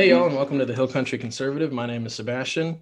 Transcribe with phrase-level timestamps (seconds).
[0.00, 1.72] Hey, y'all, and welcome to the Hill Country Conservative.
[1.72, 2.80] My name is Sebastian.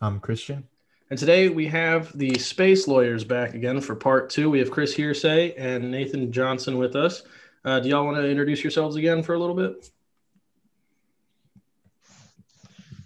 [0.00, 0.68] I'm Christian.
[1.10, 4.48] And today we have the space lawyers back again for part two.
[4.48, 7.24] We have Chris Hearsey and Nathan Johnson with us.
[7.64, 9.90] Uh, do y'all want to introduce yourselves again for a little bit?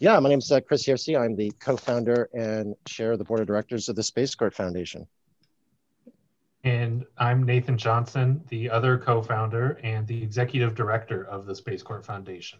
[0.00, 1.18] Yeah, my name is uh, Chris Hearsey.
[1.18, 5.07] I'm the co-founder and chair of the board of directors of the Space Court Foundation.
[6.62, 12.05] And I'm Nathan Johnson, the other co-founder and the executive director of the Space Court
[12.05, 12.59] Foundation.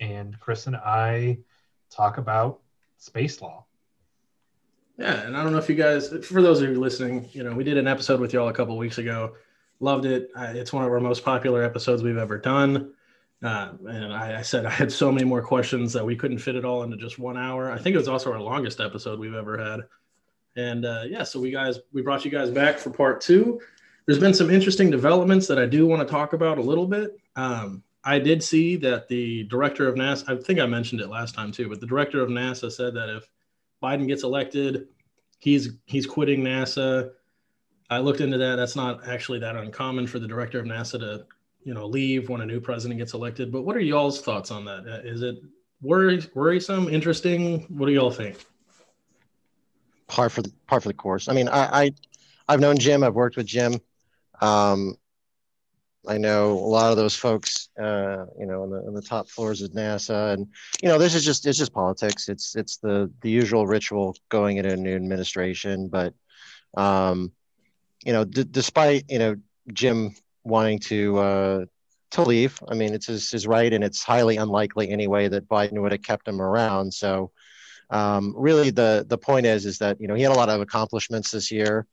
[0.00, 1.38] And Chris and I
[1.90, 2.60] talk about
[2.98, 3.64] space law.
[4.98, 7.52] Yeah, and I don't know if you guys, for those of you listening, you know,
[7.52, 9.34] we did an episode with y'all a couple weeks ago.
[9.80, 10.30] Loved it.
[10.36, 12.92] It's one of our most popular episodes we've ever done.
[13.42, 16.56] Uh, and I, I, said I had so many more questions that we couldn't fit
[16.56, 17.70] it all into just one hour.
[17.70, 19.80] I think it was also our longest episode we've ever had.
[20.56, 23.60] And uh, yeah, so we guys we brought you guys back for part two.
[24.06, 27.16] There's been some interesting developments that I do want to talk about a little bit.
[27.36, 31.34] Um, I did see that the director of NASA, I think I mentioned it last
[31.34, 33.28] time too, but the director of NASA said that if
[33.82, 34.88] Biden gets elected,
[35.38, 37.10] he's he's quitting NASA.
[37.90, 38.56] I looked into that.
[38.56, 41.26] That's not actually that uncommon for the director of NASA to
[41.64, 43.50] you know leave when a new president gets elected.
[43.50, 44.86] But what are y'all's thoughts on that?
[44.86, 45.38] Uh, it
[45.82, 47.60] worry, worrisome, interesting?
[47.68, 48.44] What do y'all think?
[50.06, 51.28] Par for the par for the course.
[51.28, 51.94] I mean, I, I
[52.48, 53.02] I've known Jim.
[53.02, 53.80] I've worked with Jim.
[54.40, 54.96] Um,
[56.08, 59.28] I know a lot of those folks, uh, you know, on the, on the top
[59.28, 60.46] floors of NASA, and
[60.82, 62.28] you know, this is just it's just politics.
[62.30, 65.88] It's it's the the usual ritual going into a new administration.
[65.88, 66.14] But,
[66.76, 67.30] um,
[68.04, 69.36] you know, d- despite you know
[69.72, 70.14] Jim
[70.44, 71.64] wanting to uh,
[72.12, 72.58] to leave.
[72.68, 76.02] I mean, it's his, his right, and it's highly unlikely anyway that Biden would have
[76.02, 76.92] kept him around.
[76.94, 77.32] So,
[77.90, 80.60] um, really, the the point is is that you know he had a lot of
[80.60, 81.86] accomplishments this year.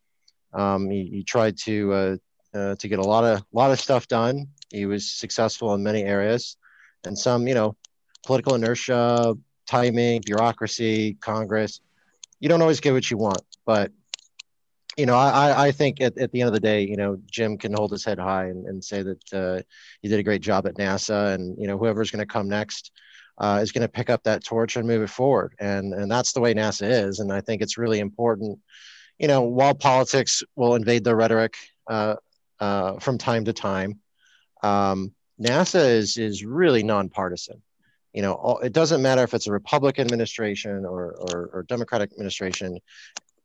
[0.54, 2.16] Um, he, he, tried to uh,
[2.56, 4.48] uh, to get a lot of lot of stuff done.
[4.72, 6.58] He was successful in many areas,
[7.06, 7.76] and some you know
[8.26, 9.36] political inertia,
[9.68, 11.82] timing, bureaucracy, Congress.
[12.40, 13.92] You don't always get what you want, but
[14.98, 17.58] you know, I, I think at, at the end of the day, you know, Jim
[17.58, 19.62] can hold his head high and, and say that uh,
[20.02, 22.92] he did a great job at NASA, and you know, whoever's going to come next
[23.38, 26.32] uh, is going to pick up that torch and move it forward, and and that's
[26.32, 28.60] the way NASA is, and I think it's really important.
[29.20, 31.56] You know, while politics will invade the rhetoric
[31.88, 32.16] uh,
[32.60, 34.00] uh from time to time,
[34.64, 37.62] um, NASA is is really nonpartisan.
[38.14, 42.80] You know, it doesn't matter if it's a Republican administration or, or, or Democratic administration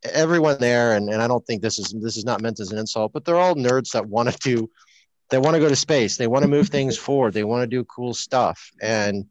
[0.05, 2.79] everyone there, and, and I don't think this is this is not meant as an
[2.79, 4.71] insult, but they're all nerds that want to do
[5.31, 6.17] they want to go to space.
[6.17, 7.35] They want to move things forward.
[7.35, 8.71] They want to do cool stuff.
[8.83, 9.27] And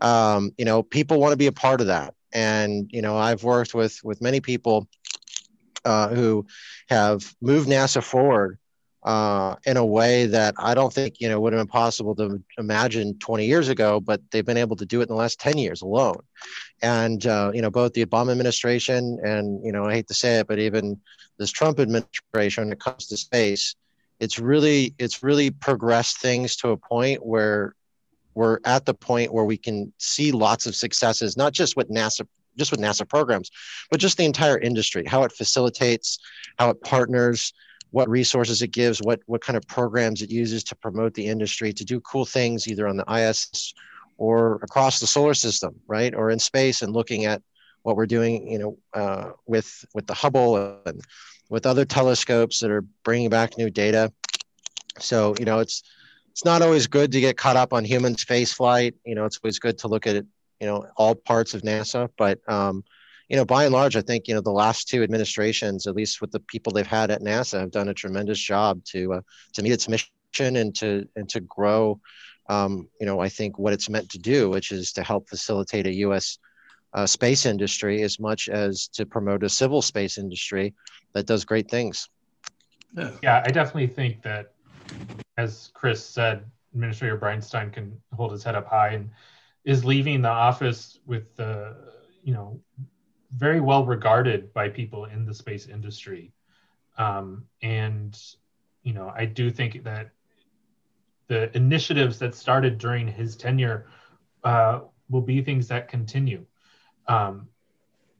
[0.00, 2.14] um, you know people want to be a part of that.
[2.34, 4.88] And you know i've worked with with many people
[5.84, 6.46] uh, who
[6.88, 8.58] have moved nasa forward
[9.04, 12.42] uh, in a way that I don't think you know would have been possible to
[12.58, 15.58] imagine 20 years ago, but they've been able to do it in the last 10
[15.58, 16.20] years alone.
[16.82, 20.38] And uh, you know, both the Obama administration and you know, I hate to say
[20.38, 21.00] it, but even
[21.38, 23.74] this Trump administration, when it comes to space,
[24.20, 27.74] it's really it's really progressed things to a point where
[28.34, 32.26] we're at the point where we can see lots of successes, not just with NASA
[32.58, 33.50] just with NASA programs,
[33.90, 36.18] but just the entire industry, how it facilitates,
[36.58, 37.52] how it partners,
[37.92, 41.72] what resources it gives, what what kind of programs it uses to promote the industry,
[41.72, 43.74] to do cool things either on the ISS
[44.18, 47.42] or across the solar system, right, or in space, and looking at
[47.82, 51.00] what we're doing, you know, uh, with with the Hubble and
[51.48, 54.12] with other telescopes that are bringing back new data.
[54.98, 55.82] So you know, it's
[56.30, 58.94] it's not always good to get caught up on human space flight.
[59.04, 60.24] You know, it's always good to look at
[60.62, 62.84] you know, all parts of NASA, but um,
[63.32, 66.20] you know, by and large, I think you know the last two administrations, at least
[66.20, 69.20] with the people they've had at NASA, have done a tremendous job to uh,
[69.54, 71.98] to meet its mission and to and to grow.
[72.50, 75.86] Um, you know, I think what it's meant to do, which is to help facilitate
[75.86, 76.36] a U.S.
[76.92, 80.74] Uh, space industry as much as to promote a civil space industry
[81.14, 82.10] that does great things.
[83.22, 84.52] Yeah, I definitely think that,
[85.38, 86.44] as Chris said,
[86.74, 89.08] Administrator Bridenstine can hold his head up high and
[89.64, 91.74] is leaving the office with the,
[92.22, 92.60] you know,
[93.36, 96.32] very well regarded by people in the space industry.
[96.98, 98.18] Um, and,
[98.82, 100.10] you know, I do think that
[101.28, 103.86] the initiatives that started during his tenure
[104.44, 106.44] uh, will be things that continue.
[107.08, 107.48] Um,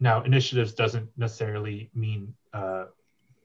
[0.01, 2.87] now, initiatives doesn't necessarily mean uh,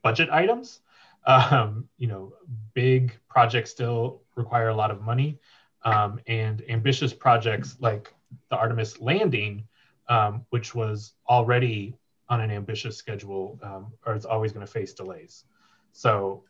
[0.03, 0.79] budget items.
[1.25, 2.33] Um, you know,
[2.73, 5.39] big projects still require a lot of money,
[5.83, 8.13] um, and ambitious projects like
[8.49, 9.67] the Artemis landing
[10.09, 11.95] um, which was already
[12.29, 15.45] on an ambitious schedule, um, or it's always going to face delays.
[15.93, 16.43] So,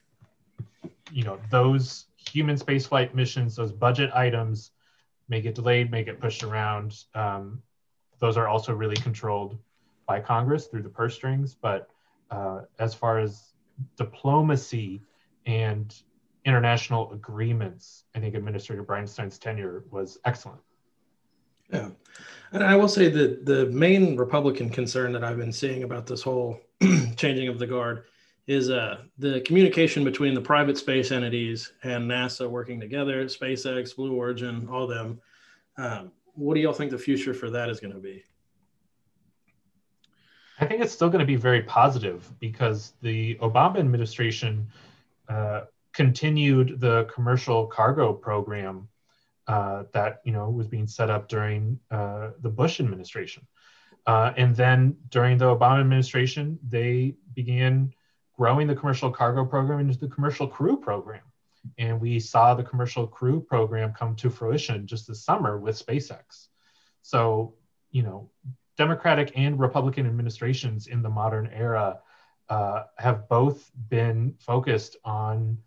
[1.12, 4.72] you know, those human spaceflight missions, those budget items,
[5.30, 7.04] may get delayed, may get pushed around.
[7.14, 7.62] Um,
[8.20, 9.58] those are also really controlled
[10.08, 11.54] by Congress through the purse strings.
[11.54, 11.90] But
[12.32, 13.54] uh, as far as
[13.98, 15.02] diplomacy
[15.46, 15.94] and
[16.46, 20.62] international agreements, I think Administrator Bridenstine's tenure was excellent.
[21.72, 21.90] Yeah.
[22.52, 26.22] And I will say that the main Republican concern that I've been seeing about this
[26.22, 26.60] whole
[27.16, 28.06] changing of the guard
[28.48, 34.14] is uh, the communication between the private space entities and NASA working together, SpaceX, Blue
[34.14, 35.20] Origin, all them.
[35.78, 38.24] Um, what do y'all think the future for that is going to be?
[40.60, 44.68] I think it's still going to be very positive because the Obama administration
[45.28, 48.88] uh, continued the commercial cargo program
[49.48, 53.46] uh, that you know was being set up during uh, the Bush administration,
[54.06, 57.94] uh, and then during the Obama administration, they began
[58.38, 61.22] growing the commercial cargo program into the commercial crew program.
[61.78, 66.48] And we saw the commercial crew program come to fruition just this summer with SpaceX.
[67.02, 67.56] So,
[67.92, 68.30] you know,
[68.78, 72.00] Democratic and Republican administrations in the modern era
[72.50, 75.58] uh, have both been focused on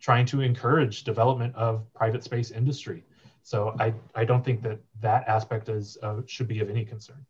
[0.00, 3.04] trying to encourage development of private space industry.
[3.44, 7.24] So I, I don't think that that aspect is uh, should be of any concern.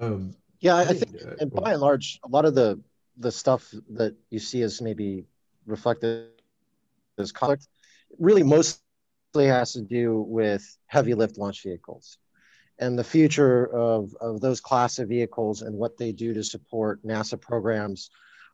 [0.00, 1.04] Um, yeah, I think,
[1.40, 2.80] and by and large, a lot of the
[3.18, 5.26] the stuff that you see as maybe
[5.66, 6.28] reflected
[7.18, 7.68] as conflict
[8.18, 8.80] really mostly
[9.46, 12.18] has to do with heavy lift launch vehicles
[12.80, 17.04] and the future of, of those class of vehicles and what they do to support
[17.04, 18.10] NASA programs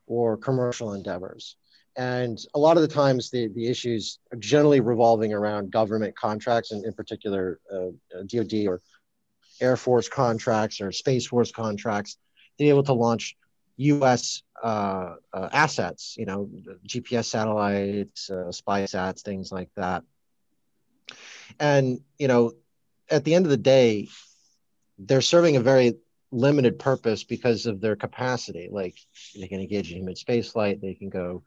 [0.06, 1.56] or commercial endeavors.
[1.96, 6.70] And a lot of the times, the, the issues are generally revolving around government contracts,
[6.70, 7.88] and in particular, uh,
[8.26, 8.82] DoD or
[9.60, 12.14] Air Force contracts or Space Force contracts,
[12.58, 13.36] to be able to launch
[13.78, 14.42] U.S.
[14.62, 16.50] Uh, uh, assets, you know,
[16.86, 20.02] GPS satellites, uh, spy sats, things like that.
[21.58, 22.52] And you know,
[23.10, 24.08] at the end of the day,
[24.98, 25.96] they're serving a very
[26.32, 28.68] limited purpose because of their capacity.
[28.70, 28.96] Like
[29.38, 31.42] they can engage in human space flight, they can go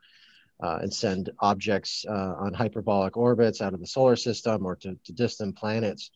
[0.61, 4.97] uh, and send objects uh, on hyperbolic orbits out of the solar system or to,
[5.06, 6.11] to distant planets.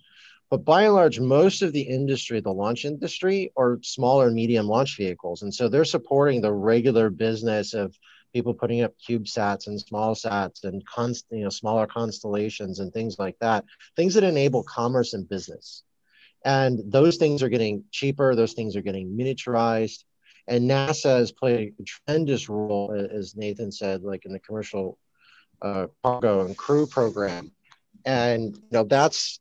[0.49, 4.97] But by and large, most of the industry, the launch industry, are smaller medium launch
[4.97, 5.41] vehicles.
[5.41, 7.97] And so they're supporting the regular business of
[8.33, 13.17] people putting up CubeSats and small sats and const, you know, smaller constellations and things
[13.17, 13.63] like that,
[13.95, 15.83] things that enable commerce and business.
[16.43, 20.03] And those things are getting cheaper, those things are getting miniaturized.
[20.47, 24.97] And NASA has played a tremendous role, as Nathan said, like in the commercial
[25.61, 27.51] uh, cargo and crew program.
[28.05, 29.39] And you know that's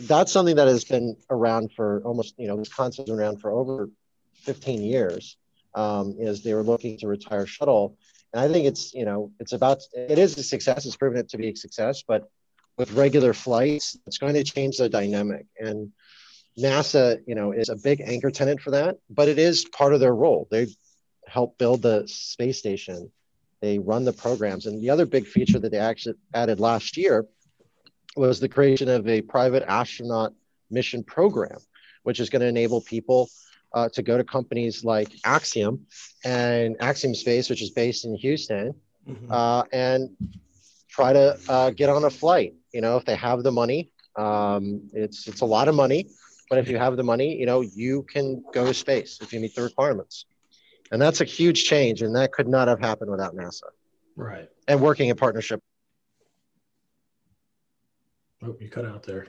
[0.00, 3.40] that's something that has been around for almost you know this concept has been around
[3.40, 3.90] for over
[4.42, 5.36] 15 years.
[5.74, 7.98] Um, is they were looking to retire shuttle,
[8.32, 10.86] and I think it's you know it's about it is a success.
[10.86, 12.30] It's proven it to be a success, but
[12.78, 15.46] with regular flights, it's going to change the dynamic.
[15.58, 15.92] And
[16.58, 20.00] NASA, you know, is a big anchor tenant for that, but it is part of
[20.00, 20.48] their role.
[20.50, 20.66] They
[21.26, 23.10] help build the space station.
[23.60, 24.66] They run the programs.
[24.66, 27.26] And the other big feature that they actually added last year
[28.16, 30.32] was the creation of a private astronaut
[30.70, 31.58] mission program,
[32.02, 33.30] which is going to enable people
[33.74, 35.86] uh, to go to companies like Axiom
[36.24, 38.74] and Axiom Space, which is based in Houston,
[39.08, 39.30] mm-hmm.
[39.30, 40.10] uh, and
[40.88, 42.54] try to uh, get on a flight.
[42.72, 46.08] You know, if they have the money, um, it's it's a lot of money,
[46.48, 49.40] but if you have the money, you know, you can go to space if you
[49.40, 50.26] meet the requirements.
[50.90, 52.02] And that's a huge change.
[52.02, 53.64] And that could not have happened without NASA.
[54.16, 54.48] Right.
[54.66, 55.60] And working in partnership.
[58.42, 59.26] Oh, you cut out there.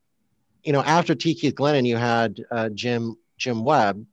[0.64, 1.36] you know, after T.
[1.36, 4.04] Keith Glennan, you had uh, Jim Jim Webb,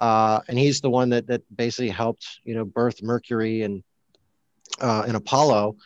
[0.00, 3.84] uh, and he's the one that that basically helped you know birth Mercury and
[4.80, 5.76] uh, and Apollo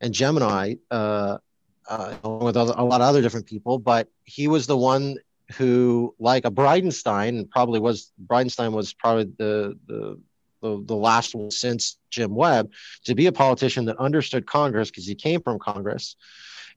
[0.00, 1.38] and Gemini, uh,
[1.88, 3.78] uh, along with other, a lot of other different people.
[3.78, 5.16] But he was the one
[5.56, 10.20] who, like a Bridenstine, probably was Bridenstine was probably the the
[10.60, 12.72] the, the last one since Jim Webb,
[13.04, 16.16] to be a politician that understood Congress because he came from Congress.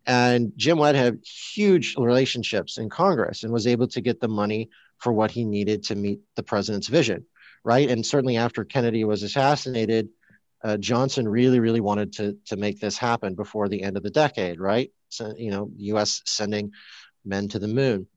[0.06, 4.70] And Jim Webb had huge relationships in Congress and was able to get the money
[4.98, 7.26] for what he needed to meet the president's vision,
[7.64, 7.90] right?
[7.90, 10.10] And certainly after Kennedy was assassinated,
[10.64, 14.12] uh, Johnson really, really wanted to, to make this happen before the end of the
[14.12, 14.92] decade, right?
[15.20, 16.72] You know, US sending
[17.26, 18.08] men to the moon.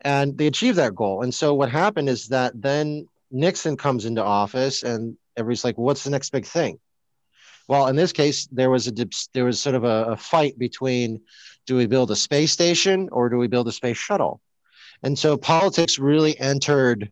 [0.00, 1.22] And they achieved that goal.
[1.22, 6.04] And so what happened is that then Nixon comes into office, and everybody's like, "What's
[6.04, 6.78] the next big thing?"
[7.68, 8.92] Well, in this case, there was a
[9.32, 11.20] there was sort of a, a fight between
[11.66, 14.40] do we build a space station or do we build a space shuttle?
[15.02, 17.10] And so politics really entered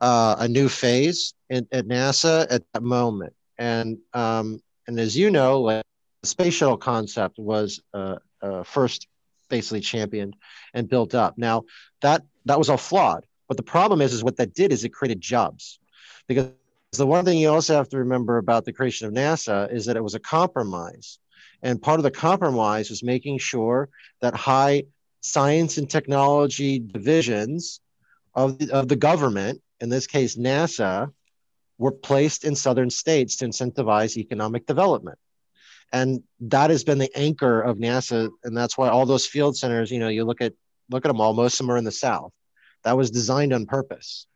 [0.00, 3.34] uh, a new phase in, at NASA at that moment.
[3.58, 5.84] And um, and as you know, like,
[6.22, 9.06] the space shuttle concept was uh, uh, first
[9.48, 10.36] basically championed
[10.74, 11.38] and built up.
[11.38, 11.64] Now
[12.00, 14.90] that that was all flawed but the problem is, is what that did is it
[14.90, 15.78] created jobs,
[16.26, 16.50] because
[16.92, 19.96] the one thing you also have to remember about the creation of NASA is that
[19.96, 21.18] it was a compromise,
[21.62, 23.88] and part of the compromise was making sure
[24.20, 24.84] that high
[25.20, 27.80] science and technology divisions
[28.34, 31.12] of the, of the government, in this case NASA,
[31.78, 35.18] were placed in southern states to incentivize economic development
[35.92, 39.90] and that has been the anchor of NASA, and that's why all those field centers.
[39.90, 40.52] You know, you look at
[40.90, 41.34] look at them all.
[41.34, 42.32] Most of them are in the South,
[42.84, 44.26] that was designed on purpose.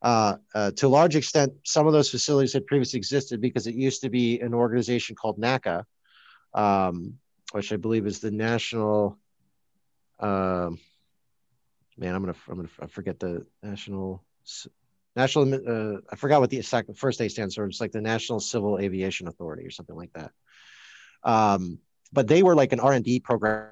[0.00, 3.74] Uh, uh, to a large extent, some of those facilities had previously existed because it
[3.74, 5.84] used to be an organization called NACA,
[6.54, 7.18] um,
[7.52, 9.18] which I believe is the National.
[10.18, 10.70] Uh,
[11.96, 14.24] man, I'm gonna I'm gonna forget the national
[15.14, 15.54] national.
[15.54, 16.62] Uh, I forgot what the
[16.96, 17.66] first A stands for.
[17.66, 20.32] It's like the National Civil Aviation Authority or something like that.
[21.24, 21.78] Um,
[22.12, 23.68] but they were like an R and D program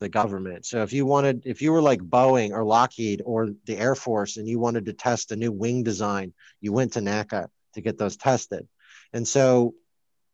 [0.00, 0.64] the government.
[0.64, 4.38] So if you wanted, if you were like Boeing or Lockheed or the Air Force
[4.38, 7.98] and you wanted to test a new wing design, you went to NACA to get
[7.98, 8.66] those tested.
[9.12, 9.74] And so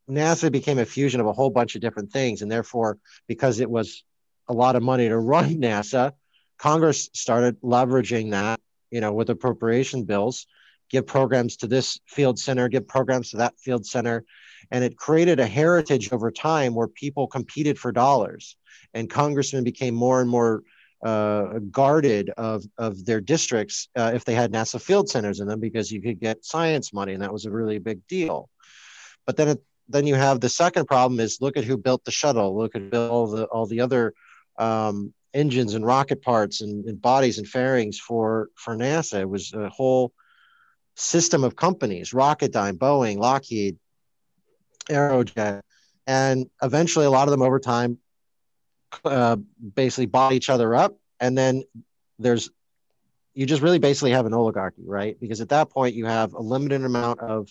[0.09, 2.43] NASA became a fusion of a whole bunch of different things.
[2.43, 4.05] And therefore, because it was
[4.49, 6.13] a lot of money to run NASA,
[6.59, 10.47] Congress started leveraging that, you know, with appropriation bills,
[10.91, 14.25] give programs to this field center, give programs to that field center.
[14.71, 18.57] And it created a heritage over time where people competed for dollars
[18.93, 20.63] and congressmen became more and more
[21.05, 25.61] uh, guarded of, of their districts uh, if they had NASA field centers in them
[25.61, 28.49] because you could get science money, and that was a really big deal.
[29.27, 32.11] But then, it, then you have the second problem is look at who built the
[32.11, 34.15] shuttle, look at all the all the other
[34.59, 39.21] um, engines and rocket parts and, and, bodies and fairings for for NASA.
[39.21, 40.13] It was a whole
[40.97, 43.77] system of companies: Rocketdyne, Boeing, Lockheed,
[44.89, 45.63] Aerojet,
[46.07, 47.99] and eventually a lot of them over time
[49.05, 51.63] uh, basically bought each other up, and then
[52.19, 52.51] there's
[53.35, 55.19] you just really basically have an oligarchy, right?
[55.21, 57.49] Because at that point you have a limited amount of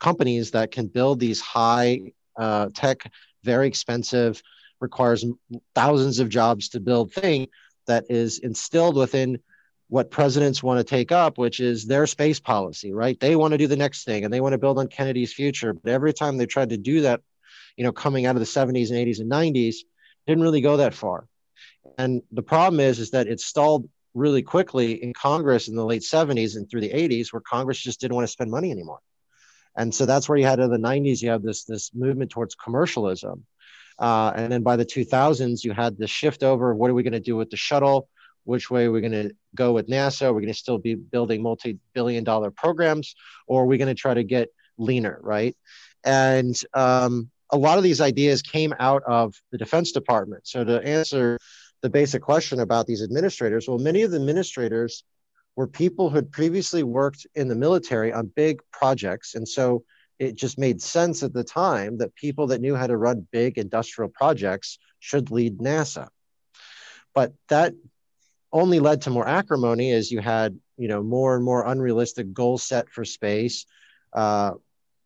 [0.00, 3.10] companies that can build these high uh, tech,
[3.44, 4.42] very expensive,
[4.80, 5.24] requires
[5.74, 7.46] thousands of jobs to build thing
[7.86, 9.38] that is instilled within
[9.90, 13.18] what presidents want to take up, which is their space policy, right?
[13.18, 15.74] They want to do the next thing and they want to build on Kennedy's future.
[15.74, 17.20] But every time they tried to do that,
[17.76, 19.76] you know, coming out of the 70s and 80s and 90s,
[20.28, 21.26] didn't really go that far.
[21.98, 26.02] And the problem is, is that it stalled really quickly in Congress in the late
[26.02, 29.00] 70s and through the 80s, where Congress just didn't want to spend money anymore.
[29.76, 32.54] And so that's where you had in the 90s, you have this, this movement towards
[32.54, 33.44] commercialism.
[33.98, 37.12] Uh, and then by the 2000s, you had the shift over what are we going
[37.12, 38.08] to do with the shuttle?
[38.50, 40.26] Which way we're going to go with NASA?
[40.34, 43.14] We're going to still be building multi billion dollar programs?
[43.46, 45.56] Or are we going to try to get leaner, right?
[46.04, 50.46] And um, a lot of these ideas came out of the Defense Department.
[50.46, 51.38] So to answer
[51.82, 53.68] the basic question about these administrators.
[53.68, 55.04] Well, many of the administrators
[55.56, 59.34] were people who had previously worked in the military on big projects.
[59.34, 59.84] And so
[60.18, 63.58] it just made sense at the time that people that knew how to run big
[63.58, 66.08] industrial projects should lead NASA.
[67.14, 67.74] But that
[68.52, 72.62] only led to more acrimony as you had, you know, more and more unrealistic goals
[72.62, 73.66] set for space,
[74.12, 74.52] uh,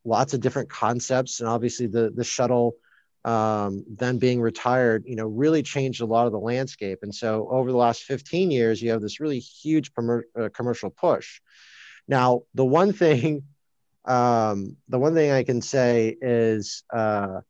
[0.04, 2.76] lots of different concepts, and obviously the the shuttle
[3.24, 6.98] um, then being retired, you know, really changed a lot of the landscape.
[7.02, 11.40] And so over the last 15 years, you have this really huge uh, commercial push.
[12.06, 13.44] Now, the one thing,
[14.04, 17.40] um, the one thing I can say is, uh,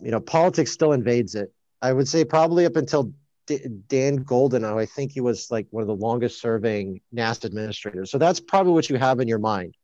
[0.00, 1.52] you know, politics still invades it.
[1.80, 3.12] I would say probably up until
[3.46, 8.10] D- Dan Goldenow, I think he was like one of the longest serving NASA administrators.
[8.10, 9.76] So that's probably what you have in your mind.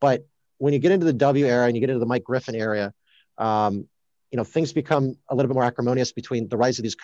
[0.00, 0.26] But
[0.58, 2.92] when you get into the W era and you get into the Mike Griffin area,
[3.38, 3.88] um,
[4.30, 6.96] you know, things become a little bit more acrimonious between the rise of these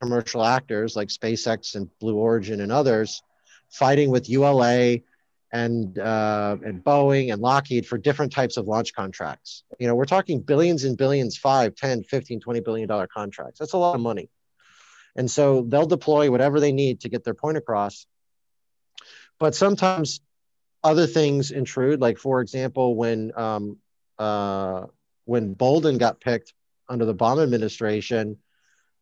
[0.00, 3.22] commercial actors like SpaceX and Blue Origin and others
[3.70, 4.98] fighting with ULA
[5.52, 9.64] and uh, and Boeing and Lockheed for different types of launch contracts.
[9.78, 13.58] You know, we're talking billions and billions, 5, 10, 15, 20 billion dollar contracts.
[13.58, 14.28] That's a lot of money.
[15.16, 18.06] And so they'll deploy whatever they need to get their point across.
[19.38, 20.20] But sometimes
[20.84, 23.78] other things intrude, like for example, when um,
[24.18, 24.86] uh,
[25.24, 26.54] when Bolden got picked
[26.88, 28.38] under the Obama administration,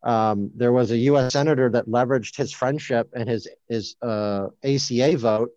[0.03, 1.33] um, there was a U.S.
[1.33, 5.51] senator that leveraged his friendship and his his uh, ACA vote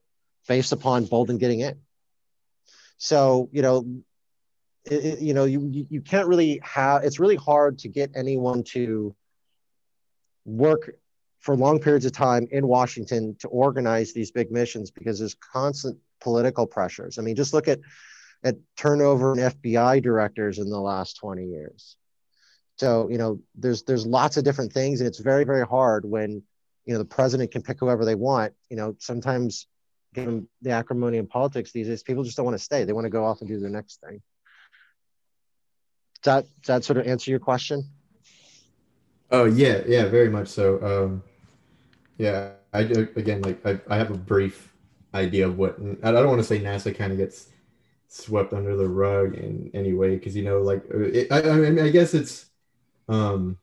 [0.48, 1.80] based upon Bolden getting in.
[2.98, 3.86] So you know,
[4.86, 7.04] it, you know, you you can't really have.
[7.04, 9.16] It's really hard to get anyone to
[10.46, 10.96] work
[11.40, 15.98] for long periods of time in Washington to organize these big missions because there's constant
[16.22, 17.20] political pressures.
[17.20, 17.80] I mean, just look at
[18.44, 21.96] at turnover in FBI directors in the last 20 years.
[22.78, 26.44] So, you know, there's there's lots of different things and it's very, very hard when,
[26.86, 28.54] you know, the president can pick whoever they want.
[28.70, 29.68] You know, sometimes
[30.14, 32.84] given the acrimony in politics these days, people just don't want to stay.
[32.84, 34.22] They want to go off and do their next thing.
[36.22, 37.84] Does that, does that sort of answer your question?
[39.32, 40.82] Oh yeah, yeah, very much so.
[40.84, 41.24] Um,
[42.18, 44.74] yeah, I again like I, I have a brief
[45.14, 47.50] idea of what I don't want to say NASA kind of gets
[48.10, 51.80] swept under the rug in any way because you know like it, I, I mean
[51.80, 52.48] I guess it's
[53.10, 53.58] um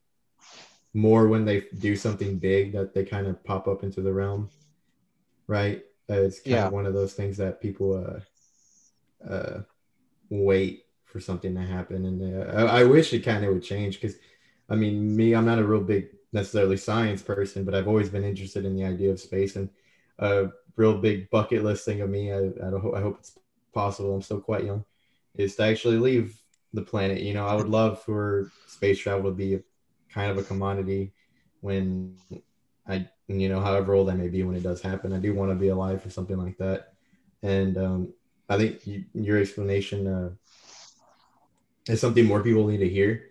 [0.95, 4.51] more when they do something big that they kind of pop up into the realm,
[5.49, 5.83] right?
[6.11, 6.67] Uh, it's kind yeah.
[6.67, 8.21] of one of those things that people uh
[9.29, 9.61] uh
[10.31, 14.01] wait for something to happen, and uh, I, I wish it kind of would change
[14.01, 14.17] because
[14.71, 18.25] I mean, me, I'm not a real big necessarily science person, but I've always been
[18.25, 19.69] interested in the idea of space and
[20.21, 22.33] a real big bucket list thing of me.
[22.33, 23.37] I, I, I hope it's
[23.75, 24.15] possible.
[24.15, 24.85] I'm still quite young,
[25.35, 26.41] is to actually leave
[26.73, 27.21] the planet.
[27.21, 29.61] You know, I would love for space travel to be
[30.09, 31.13] kind of a commodity
[31.61, 32.17] when
[32.87, 35.13] I, you know, however old I may be when it does happen.
[35.13, 36.93] I do want to be alive for something like that.
[37.43, 38.15] And um,
[38.49, 40.31] I think you, your explanation uh,
[41.89, 43.30] is something more people need to hear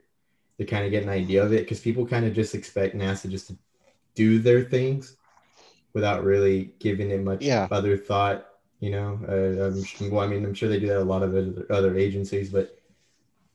[0.60, 3.30] to kind of get an idea of it because people kind of just expect NASA
[3.30, 3.58] just to
[4.14, 5.16] do their things
[5.94, 7.68] without really giving it much yeah.
[7.72, 8.46] other thought.
[8.82, 11.36] You know, uh, well, I mean, I'm sure they do that a lot of
[11.70, 12.78] other agencies, but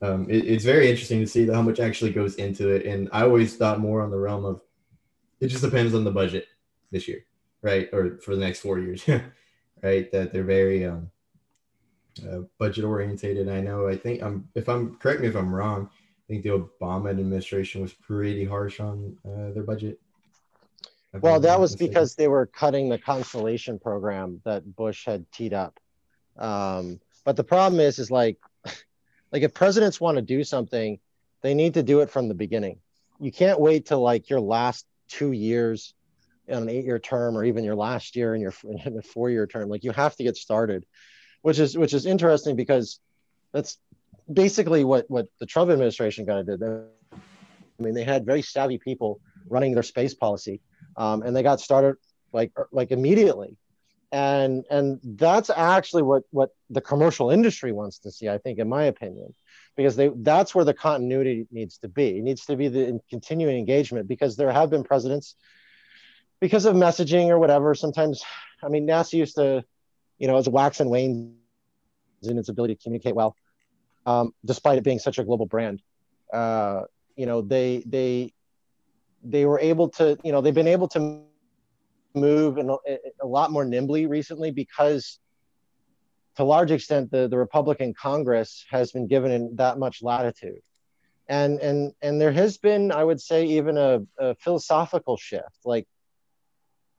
[0.03, 2.85] um, it, it's very interesting to see how much actually goes into it.
[2.85, 4.61] And I always thought more on the realm of
[5.41, 6.47] it just depends on the budget
[6.91, 7.25] this year,
[7.63, 9.07] right, or for the next four years,
[9.83, 10.11] right?
[10.11, 11.11] That they're very um,
[12.27, 13.49] uh, budget orientated.
[13.49, 13.89] I know.
[13.89, 14.49] I think I'm.
[14.55, 15.91] If I'm correct me if I'm wrong.
[16.25, 20.01] I think the Obama administration was pretty harsh on uh, their budget.
[21.21, 25.79] Well, that was because they were cutting the Constellation program that Bush had teed up.
[26.37, 28.39] Um, but the problem is, is like,
[29.33, 30.99] like if presidents want to do something,
[31.43, 32.81] they need to do it from the beginning.
[33.21, 35.95] You can't wait till like your last two years
[36.49, 39.69] in an eight-year term, or even your last year in your in a four-year term.
[39.69, 40.87] Like you have to get started,
[41.43, 42.99] which is which is interesting because
[43.53, 43.79] that's
[44.33, 46.63] basically what what the Trump administration kind of did.
[46.63, 50.61] I mean, they had very savvy people running their space policy,
[50.97, 51.97] um, and they got started
[52.33, 53.57] like er, like immediately,
[54.13, 58.29] and and that's actually what what the commercial industry wants to see.
[58.29, 59.35] I think, in my opinion,
[59.77, 62.19] because they that's where the continuity needs to be.
[62.19, 65.35] It needs to be the continuing engagement because there have been presidents
[66.41, 67.75] because of messaging or whatever.
[67.75, 68.23] Sometimes,
[68.63, 69.65] I mean, NASA used to,
[70.19, 71.37] you know, as wax and wane
[72.23, 73.37] in its ability to communicate well
[74.07, 75.83] um, despite it being such a global brand.
[76.33, 76.83] Uh,
[77.17, 78.33] you know, they they
[79.23, 81.23] they were able to, you know, they've been able to
[82.15, 82.77] move in a,
[83.23, 85.19] a lot more nimbly recently because,
[86.37, 90.61] to a large extent, the the Republican Congress has been given that much latitude.
[91.29, 95.87] and and and there has been i would say even a, a, philosophical shift like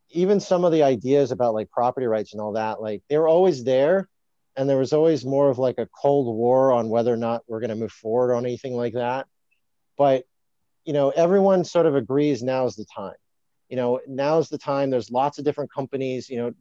[0.09, 3.27] even some of the ideas about like property rights and all that like they were
[3.27, 4.09] always there
[4.57, 7.59] and there was always more of like a cold war on whether or not we're
[7.59, 9.27] going to move forward on anything like that.
[9.97, 10.25] But
[10.83, 13.15] you know everyone sort of agrees now is the time.
[13.69, 14.89] You know now is the time.
[14.89, 16.53] There's lots of different companies you know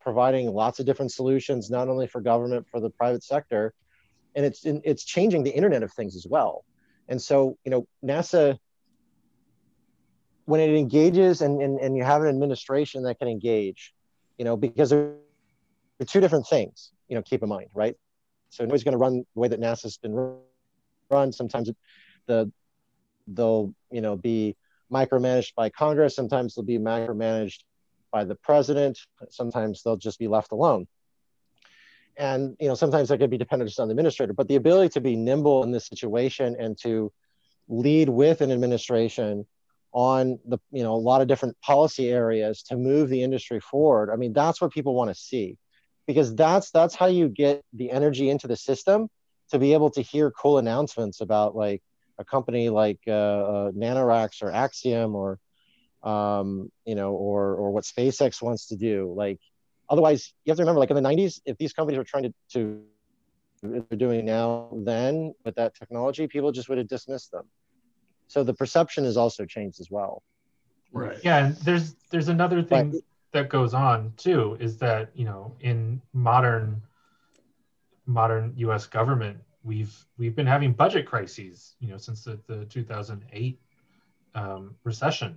[0.00, 3.72] providing lots of different solutions not only for government for the private sector.
[4.36, 6.64] And it's it's changing the internet of things as well.
[7.08, 8.58] And so, you know, NASA,
[10.46, 13.94] when it engages and, and, and you have an administration that can engage,
[14.38, 15.12] you know, because they're,
[16.06, 17.94] two different things, you know, keep in mind, right?
[18.50, 20.36] So nobody's going to run the way that NASA's been
[21.10, 21.32] run.
[21.32, 21.70] Sometimes
[22.26, 22.50] the
[23.26, 24.56] they'll, you know, be
[24.92, 26.14] micromanaged by Congress.
[26.14, 27.60] Sometimes they'll be micromanaged
[28.12, 28.98] by the president.
[29.30, 30.86] Sometimes they'll just be left alone
[32.16, 34.88] and you know sometimes that could be dependent just on the administrator but the ability
[34.88, 37.12] to be nimble in this situation and to
[37.68, 39.46] lead with an administration
[39.92, 44.10] on the you know a lot of different policy areas to move the industry forward
[44.12, 45.56] i mean that's what people want to see
[46.06, 49.08] because that's that's how you get the energy into the system
[49.50, 51.82] to be able to hear cool announcements about like
[52.18, 55.38] a company like uh, uh, NanoRacks or Axiom or
[56.02, 59.12] um, you know or or what SpaceX wants to do.
[59.16, 59.40] Like
[59.88, 62.34] otherwise you have to remember like in the 90s if these companies were trying to,
[62.52, 62.82] to
[63.62, 67.44] they're doing now then with that technology people just would have dismissed them.
[68.28, 70.22] So the perception has also changed as well.
[70.92, 71.18] Right.
[71.22, 73.00] Yeah and there's there's another thing but,
[73.34, 76.82] that goes on too is that you know in modern
[78.06, 83.60] modern us government we've we've been having budget crises you know since the, the 2008
[84.34, 85.36] um, recession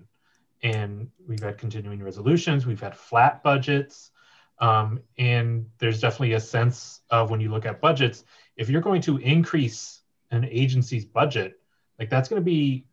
[0.63, 4.11] and we've had continuing resolutions we've had flat budgets
[4.59, 8.23] um, and there's definitely a sense of when you look at budgets,
[8.55, 11.59] if you're going to increase an agency's budget,
[11.99, 12.85] like that's going to be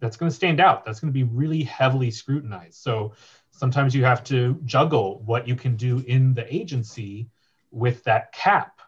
[0.00, 0.84] that's going to stand out.
[0.84, 2.76] That's going to be really heavily scrutinized.
[2.76, 3.12] So
[3.60, 7.28] sometimes you have to juggle what you can do in the agency
[7.70, 8.80] with that cap.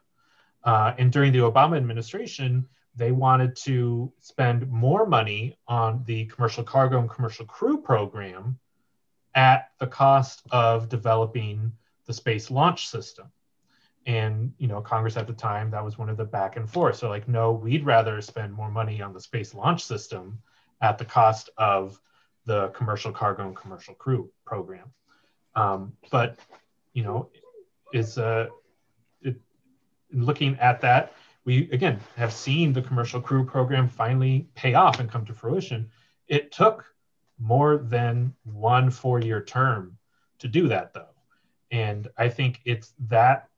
[0.65, 6.65] Uh, and during the Obama administration, they wanted to spend more money on the commercial
[6.65, 8.59] cargo and commercial crew program
[9.35, 11.73] at the cost of developing
[12.07, 13.27] the space launch system
[14.07, 16.97] and you know congress at the time that was one of the back and forth
[16.97, 20.43] so like no we'd rather spend more money on the space launch system
[20.81, 22.01] at the cost of
[22.45, 24.93] the commercial cargo and commercial crew program.
[25.55, 26.39] Um, but
[26.93, 27.29] you know
[27.93, 28.49] is uh
[29.21, 29.37] it,
[30.13, 31.13] looking at that
[31.45, 35.91] we again have seen the commercial crew program finally pay off and come to fruition.
[36.29, 36.85] It took
[37.39, 39.99] more than one four year term
[40.39, 41.09] to do that though.
[41.71, 43.49] And i think it's that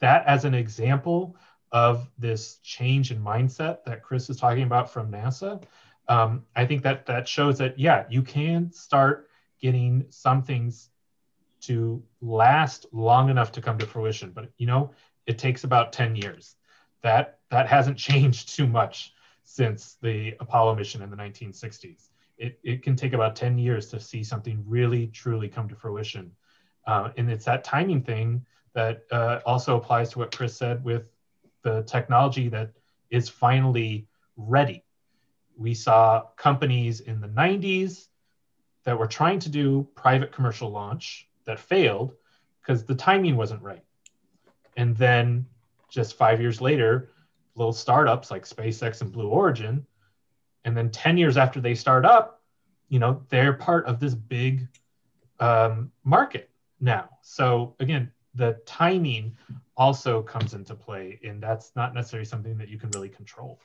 [0.00, 1.36] that as an example
[1.72, 5.62] of this change in mindset that chris is talking about from nasa
[6.08, 9.28] um, i think that that shows that yeah you can start
[9.60, 10.90] getting some things
[11.60, 14.90] to last long enough to come to fruition but you know
[15.26, 16.56] it takes about 10 years.
[17.02, 19.12] That that hasn't changed too much
[19.44, 24.00] since the apollo mission in the 1960s it, it can take about 10 years to
[24.00, 26.30] see something really truly come to fruition.
[26.86, 28.44] Uh, and it's that timing thing
[28.74, 31.10] that uh, also applies to what Chris said with
[31.62, 32.70] the technology that
[33.10, 34.84] is finally ready.
[35.58, 38.06] We saw companies in the 90s
[38.84, 42.14] that were trying to do private commercial launch that failed
[42.62, 43.84] because the timing wasn't right.
[44.76, 45.46] And then
[45.90, 47.10] just five years later,
[47.56, 49.84] little startups like SpaceX and Blue Origin,
[50.64, 52.42] and then 10 years after they start up,
[52.88, 54.68] you know, they're part of this big
[55.40, 57.08] um, market now.
[57.22, 59.36] So again, the timing
[59.76, 63.60] also comes into play, and that's not necessarily something that you can really control.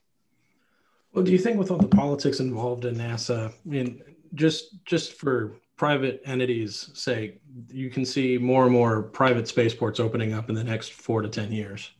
[1.13, 4.01] Well, do you think with all the politics involved in NASA, I mean,
[4.33, 10.33] just just for private entities' sake, you can see more and more private spaceports opening
[10.33, 11.91] up in the next four to ten years?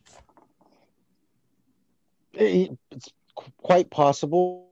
[2.32, 3.08] It's
[3.58, 4.70] quite possible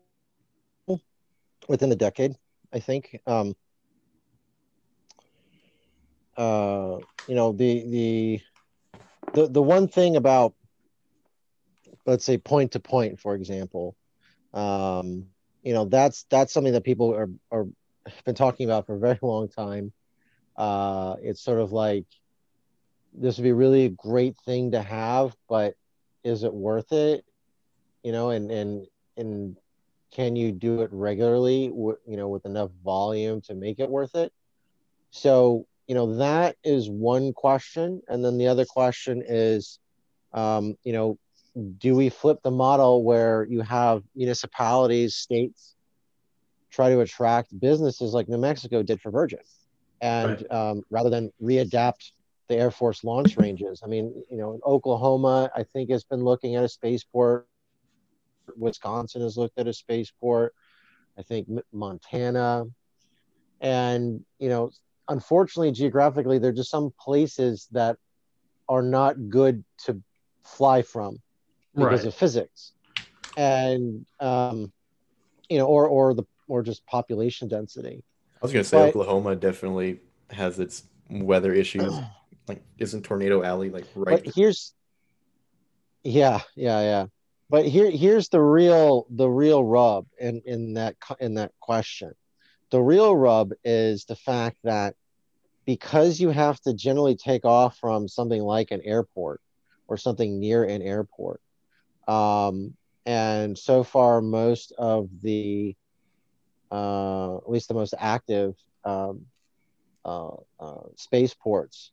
[1.69, 2.35] within the decade,
[2.73, 3.21] I think.
[3.27, 3.55] Um,
[6.37, 8.41] uh, you know the the
[9.35, 10.55] the the one thing about
[12.07, 13.95] let's say point to point for example
[14.53, 15.27] um,
[15.63, 17.67] you know that's that's something that people are are
[18.25, 19.93] been talking about for a very long time.
[20.57, 22.07] Uh, it's sort of like
[23.13, 25.75] this would be really a great thing to have but
[26.25, 27.25] is it worth it?
[28.03, 28.87] You know and and
[29.17, 29.57] and
[30.13, 34.33] can you do it regularly you know with enough volume to make it worth it?
[35.11, 38.03] So you know that is one question.
[38.09, 39.79] And then the other question is
[40.33, 41.19] um, you know
[41.79, 45.75] do we flip the model where you have municipalities, states
[46.71, 49.41] try to attract businesses like New Mexico did for Virgin,
[50.01, 50.51] and right.
[50.51, 52.13] um, rather than readapt
[52.49, 53.83] the Air Force launch ranges?
[53.85, 57.47] I mean, you know, Oklahoma, I think, has been looking at a spaceport.
[58.57, 60.55] Wisconsin has looked at a spaceport.
[61.19, 62.65] I think Montana,
[63.61, 64.71] and you know,
[65.09, 67.99] unfortunately, geographically, there are just some places that
[68.69, 70.01] are not good to
[70.43, 71.19] fly from
[71.75, 72.07] because right.
[72.07, 72.73] of physics,
[73.37, 74.73] and um,
[75.49, 78.05] you know, or or the or just population density.
[78.43, 81.95] I was going to say but, Oklahoma definitely has its weather issues.
[82.49, 84.23] like, isn't Tornado Alley like right?
[84.25, 84.75] But here's,
[86.03, 87.07] yeah, yeah, yeah.
[87.51, 92.13] But here, here's the real, the real rub in in that in that question.
[92.71, 94.95] The real rub is the fact that
[95.67, 99.43] because you have to generally take off from something like an airport
[99.87, 101.42] or something near an airport.
[102.09, 105.75] Um, and so far, most of the,
[106.71, 109.27] uh, at least the most active um,
[110.05, 111.93] uh, uh, spaceports,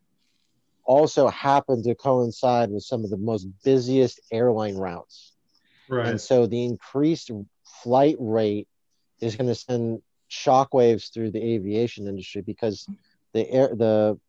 [0.84, 5.34] also happen to coincide with some of the most busiest airline routes.
[5.88, 6.08] Right.
[6.08, 7.32] And so the increased
[7.84, 8.67] flight rate
[9.22, 12.88] is going to send shockwaves through the aviation industry because
[13.34, 14.19] the air the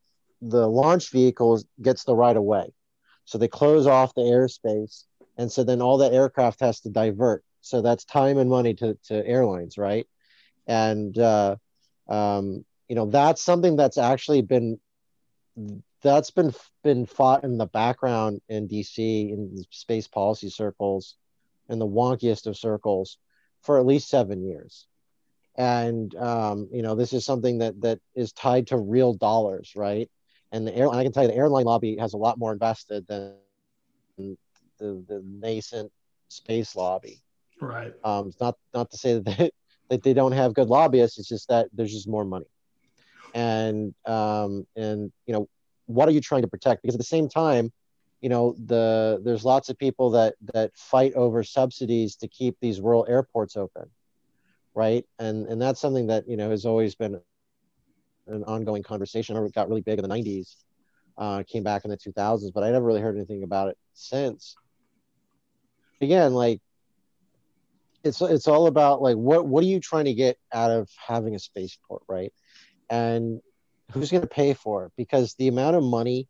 [0.42, 2.72] the launch vehicle gets the right of way.
[3.26, 5.04] So they close off the airspace.
[5.40, 7.42] And so then all that aircraft has to divert.
[7.62, 10.06] So that's time and money to, to airlines, right?
[10.66, 11.56] And, uh,
[12.08, 14.78] um, you know, that's something that's actually been,
[16.02, 16.52] that's been,
[16.84, 21.16] been fought in the background in DC in space policy circles
[21.70, 23.16] in the wonkiest of circles
[23.62, 24.86] for at least seven years
[25.56, 30.10] and um, you know this is something that that is tied to real dollars right
[30.52, 33.06] and the airline i can tell you the airline lobby has a lot more invested
[33.08, 33.34] than
[34.80, 35.92] the, the nascent
[36.28, 37.20] space lobby
[37.60, 39.50] right um, it's not not to say that they,
[39.90, 42.46] that they don't have good lobbyists it's just that there's just more money
[43.34, 45.48] and um, and you know
[45.86, 47.72] what are you trying to protect because at the same time
[48.22, 52.80] you know the there's lots of people that that fight over subsidies to keep these
[52.80, 53.90] rural airports open
[54.74, 55.04] right?
[55.18, 57.20] And and that's something that you know has always been
[58.28, 59.36] an ongoing conversation.
[59.36, 60.56] I got really big in the '90s,
[61.18, 64.56] uh, came back in the 2000s, but I never really heard anything about it since.
[66.00, 66.60] Again, like
[68.02, 71.34] it's it's all about like what what are you trying to get out of having
[71.34, 72.32] a spaceport, right?
[72.88, 73.40] And
[73.92, 74.92] who's going to pay for it?
[74.96, 76.28] Because the amount of money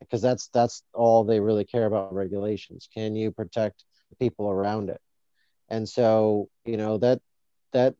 [0.00, 4.90] because that's that's all they really care about regulations can you protect the people around
[4.90, 5.00] it
[5.68, 7.20] and so you know that
[7.72, 7.94] that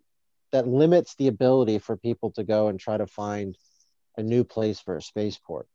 [0.51, 3.57] that limits the ability for people to go and try to find
[4.16, 5.66] a new place for a spaceport.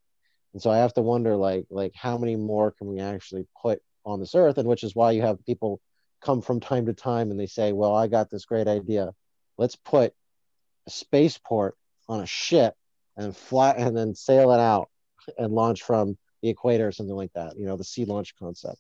[0.53, 3.81] And so I have to wonder like like how many more can we actually put
[4.05, 5.81] on this earth and which is why you have people
[6.21, 9.13] come from time to time and they say, "Well, I got this great idea.
[9.57, 10.13] Let's put
[10.87, 11.75] a spaceport
[12.07, 12.75] on a ship
[13.17, 14.89] and fly and then sail it out
[15.37, 18.79] and launch from the equator or something like that, you know, the sea launch concept."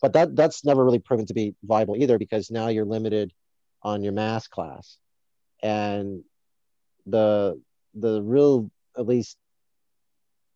[0.00, 3.32] But that that's never really proven to be viable either because now you're limited
[3.82, 4.98] on your mass class
[5.62, 6.22] and
[7.06, 7.60] the
[7.94, 9.36] the real at least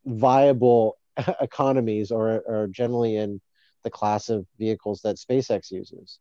[0.05, 0.99] viable
[1.41, 3.41] economies are, are generally in
[3.85, 6.19] the class of vehicles that SpaceX uses.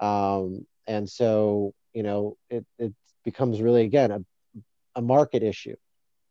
[0.00, 2.92] Um, and so, you know, it, it
[3.24, 4.24] becomes really, again, a,
[4.96, 5.76] a market issue.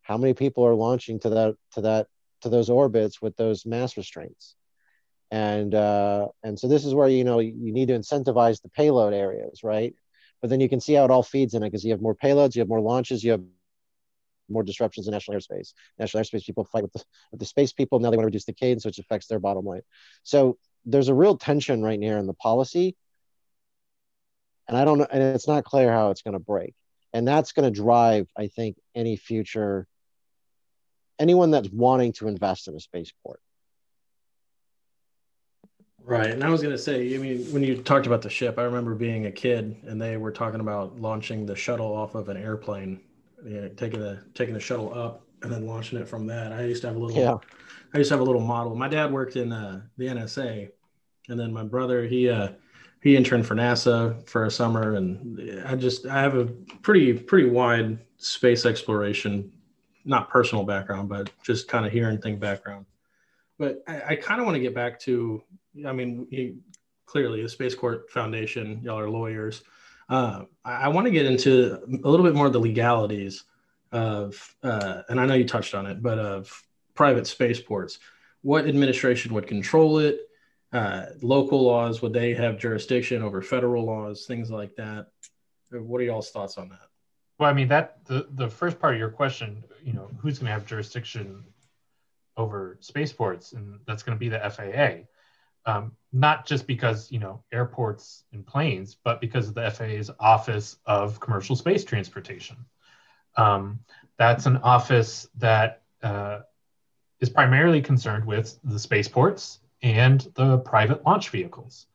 [0.01, 2.07] How many people are launching to that, to that,
[2.41, 4.55] to those orbits with those mass restraints?
[5.29, 9.13] And, uh, and so this is where, you know, you need to incentivize the payload
[9.13, 9.95] areas, right?
[10.41, 12.15] but then you can see how it all feeds in it because you have more
[12.15, 13.43] payloads, you have more launches, you have
[14.51, 15.73] more disruptions in national airspace.
[15.99, 17.99] National airspace people fight with the, with the space people.
[17.99, 19.81] Now they want to reduce the cadence, which affects their bottom line.
[20.23, 22.95] So there's a real tension right now in the policy,
[24.67, 26.73] and I don't know, and it's not clear how it's going to break,
[27.13, 29.87] and that's going to drive, I think, any future
[31.21, 33.39] anyone that's wanting to invest in a spaceport.
[36.03, 36.31] Right.
[36.31, 38.63] And I was going to say, I mean, when you talked about the ship, I
[38.63, 42.37] remember being a kid and they were talking about launching the shuttle off of an
[42.37, 42.99] airplane,
[43.49, 46.51] know, taking the taking the shuttle up and then launching it from that.
[46.51, 47.37] I used to have a little yeah.
[47.93, 48.75] I used to have a little model.
[48.75, 50.69] My dad worked in uh, the NSA
[51.29, 52.49] and then my brother, he uh
[53.01, 56.45] he interned for NASA for a summer and I just I have a
[56.81, 59.51] pretty pretty wide space exploration
[60.05, 62.85] not personal background, but just kind of hearing thing background.
[63.57, 65.43] But I, I kind of want to get back to,
[65.85, 66.57] I mean, he,
[67.05, 69.63] clearly the Space Court Foundation, y'all are lawyers.
[70.11, 73.45] Uh, I, I want to get into a little bit more of the legalities
[73.93, 77.97] of, uh, and I know you touched on it, but of private spaceports.
[78.41, 80.19] What administration would control it?
[80.73, 85.07] Uh, local laws, would they have jurisdiction over federal laws, things like that?
[85.71, 86.89] What are y'all's thoughts on that?
[87.39, 90.47] Well, I mean that the the first part of your question, you know, who's going
[90.47, 91.43] to have jurisdiction
[92.37, 95.07] over spaceports, and that's going to be the FAA.
[95.65, 100.77] Um, not just because you know airports and planes, but because of the FAA's Office
[100.85, 102.57] of Commercial Space Transportation.
[103.37, 103.79] Um,
[104.17, 106.39] that's an office that uh,
[107.19, 111.87] is primarily concerned with the spaceports and the private launch vehicles.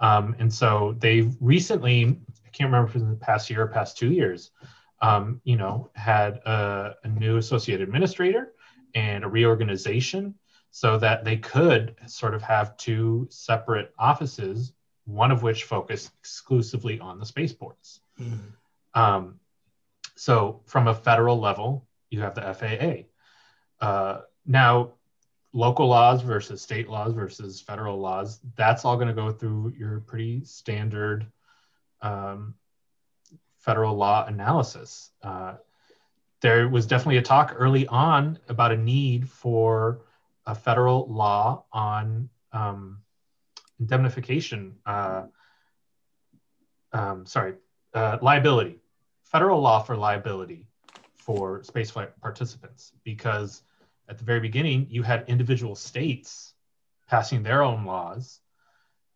[0.00, 3.62] Um, and so they've recently I can't remember if it was in the past year
[3.62, 4.50] or past two years,
[5.00, 8.52] um, you know, had a, a new associate administrator
[8.94, 10.34] and a reorganization
[10.76, 14.72] so that they could sort of have two separate offices,
[15.04, 18.00] one of which focused exclusively on the spaceports.
[18.20, 19.00] Mm-hmm.
[19.00, 19.38] Um,
[20.16, 23.86] so, from a federal level, you have the FAA.
[23.86, 24.94] Uh, now,
[25.52, 30.00] local laws versus state laws versus federal laws, that's all going to go through your
[30.00, 31.24] pretty standard
[32.02, 32.52] um,
[33.60, 35.10] federal law analysis.
[35.22, 35.54] Uh,
[36.40, 40.00] there was definitely a talk early on about a need for
[40.46, 42.98] a federal law on um,
[43.80, 44.76] indemnification.
[44.84, 45.24] Uh,
[46.92, 47.54] um, sorry,
[47.94, 48.78] uh, liability,
[49.24, 50.66] federal law for liability
[51.16, 53.62] for spaceflight participants, because
[54.08, 56.54] at the very beginning you had individual states
[57.08, 58.40] passing their own laws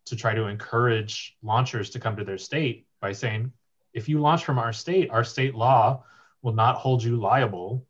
[0.05, 3.51] to try to encourage launchers to come to their state by saying,
[3.93, 6.03] if you launch from our state, our state law
[6.41, 7.85] will not hold you liable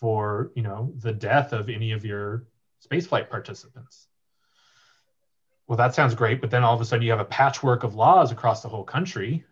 [0.00, 2.44] for, you know, the death of any of your
[2.86, 4.08] spaceflight participants.
[5.66, 7.94] Well, that sounds great, but then all of a sudden you have a patchwork of
[7.94, 9.44] laws across the whole country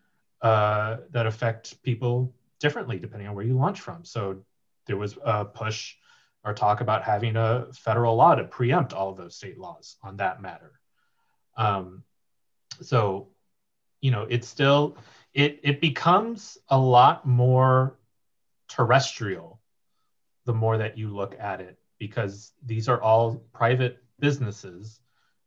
[0.43, 4.05] uh, that affect people differently depending on where you launch from.
[4.05, 4.43] So
[4.87, 5.95] there was a push
[6.45, 10.17] or talk about having a federal law to preempt all of those state laws on
[10.17, 10.73] that matter.
[11.57, 12.03] Um,
[12.83, 13.29] so,
[14.01, 14.97] you know, it's still
[15.35, 17.99] it it becomes a lot more
[18.69, 19.61] terrestrial
[20.47, 25.01] the more that you look at it because these are all private businesses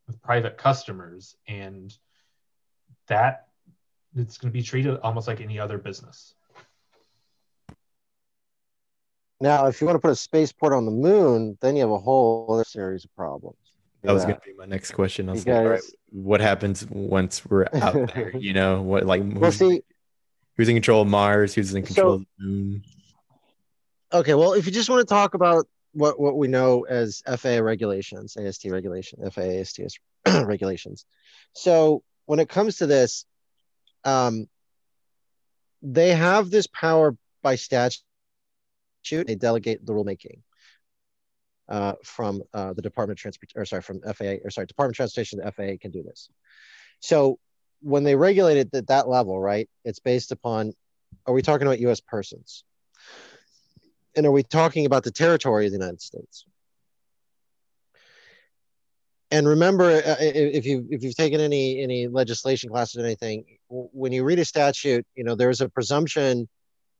[0.07, 1.93] with private customers and
[3.07, 3.47] that
[4.15, 6.33] it's going to be treated almost like any other business
[9.41, 11.99] now if you want to put a spaceport on the moon then you have a
[11.99, 13.57] whole other series of problems
[14.03, 15.29] that was going to be my next question.
[15.29, 18.31] I was like, all right, what happens once we're out there?
[18.37, 19.81] You know, what like well, see,
[20.57, 21.53] who's in control of Mars?
[21.53, 22.83] Who's in control so, of the moon?
[24.11, 27.59] Okay, well, if you just want to talk about what what we know as FAA
[27.59, 29.99] regulations, AST regulation, FAA ASTS
[30.45, 31.05] regulations.
[31.53, 33.25] So when it comes to this,
[34.03, 34.47] um,
[35.81, 38.01] they have this power by statute.
[39.03, 40.39] They delegate the rulemaking
[41.69, 44.97] uh, from uh, the Department of Transport, or sorry, from FAA, or sorry, Department of
[44.97, 46.29] Transportation, the FAA can do this.
[46.99, 47.39] So
[47.81, 50.73] when they regulate it at that level, right, it's based upon
[51.25, 52.63] are we talking about US persons?
[54.15, 56.45] And are we talking about the territory of the United States?
[59.31, 64.11] And remember, uh, if you if you've taken any any legislation classes or anything, when
[64.11, 66.47] you read a statute, you know there's a presumption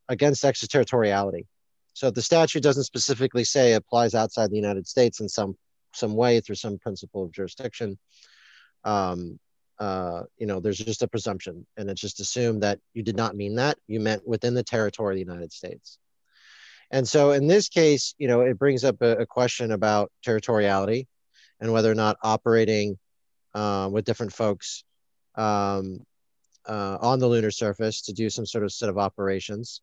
[0.10, 1.46] against extraterritoriality.
[1.94, 5.56] So if the statute doesn't specifically say applies outside the United States in some
[5.94, 8.00] some way through some principle of jurisdiction,
[8.84, 9.40] um,
[9.80, 13.36] uh, you know, there's just a presumption, and it's just assumed that you did not
[13.36, 13.78] mean that.
[13.88, 16.00] You meant within the territory of the United States.
[16.94, 21.08] And so in this case, you know, it brings up a, a question about territoriality
[21.60, 22.98] and whether or not operating
[23.54, 24.86] uh, with different folks
[25.36, 26.06] um,
[26.66, 29.82] uh, on the lunar surface to do some sort of set of operations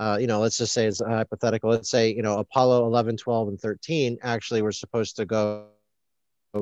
[0.00, 1.68] uh, you know, let's just say it's hypothetical.
[1.68, 5.66] Let's say, you know, Apollo 11, 12, and 13 actually were supposed to go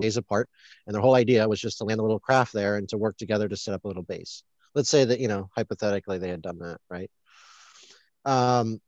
[0.00, 0.48] days apart.
[0.86, 3.16] And their whole idea was just to land a little craft there and to work
[3.16, 4.42] together to set up a little base.
[4.74, 7.10] Let's say that, you know, hypothetically they had done that, right?
[8.24, 8.80] Um,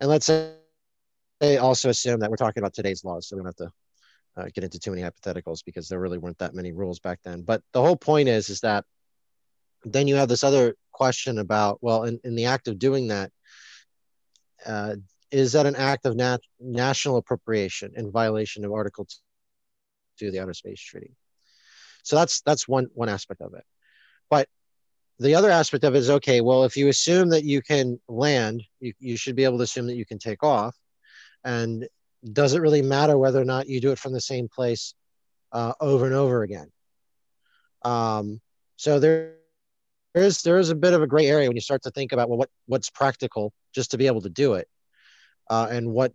[0.00, 0.52] and let's say
[1.40, 3.72] they also assume that we're talking about today's laws, so we don't have to
[4.36, 7.42] uh, get into too many hypotheticals because there really weren't that many rules back then.
[7.42, 8.84] But the whole point is, is that
[9.84, 13.30] then you have this other question about, well, in, in the act of doing that,
[14.66, 14.96] uh,
[15.30, 19.06] is that an act of nat- national appropriation in violation of Article
[20.18, 21.12] 2 of the Outer Space Treaty?
[22.02, 23.64] So that's that's one one aspect of it.
[25.20, 28.62] The other aspect of it is okay, well, if you assume that you can land,
[28.78, 30.76] you, you should be able to assume that you can take off.
[31.44, 31.88] And
[32.32, 34.94] does it really matter whether or not you do it from the same place
[35.52, 36.70] uh, over and over again?
[37.82, 38.40] Um,
[38.76, 39.34] so there,
[40.14, 42.12] there is there is a bit of a gray area when you start to think
[42.12, 44.68] about well, what what's practical just to be able to do it,
[45.48, 46.12] uh, and what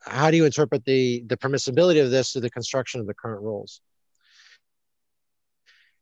[0.00, 3.42] how do you interpret the the permissibility of this to the construction of the current
[3.42, 3.80] rules?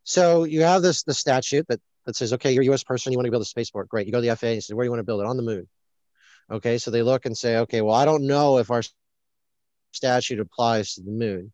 [0.04, 2.84] So you have this the statute that that says, okay, you're a U.S.
[2.84, 4.06] person, you want to build a spaceport, great.
[4.06, 5.26] You go to the FAA and say, where do you want to build it?
[5.26, 5.68] On the moon.
[6.50, 8.82] Okay, so they look and say, okay, well, I don't know if our
[9.92, 11.52] statute applies to the moon,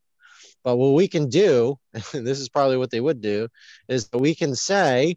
[0.64, 3.48] but what we can do, and this is probably what they would do,
[3.88, 5.16] is that we can say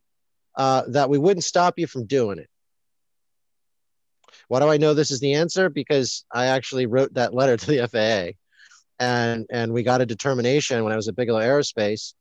[0.57, 2.49] uh, that we wouldn't stop you from doing it.
[4.47, 5.69] Why do I know this is the answer?
[5.69, 8.37] Because I actually wrote that letter to the FAA,
[8.99, 12.13] and and we got a determination when I was at Bigelow Aerospace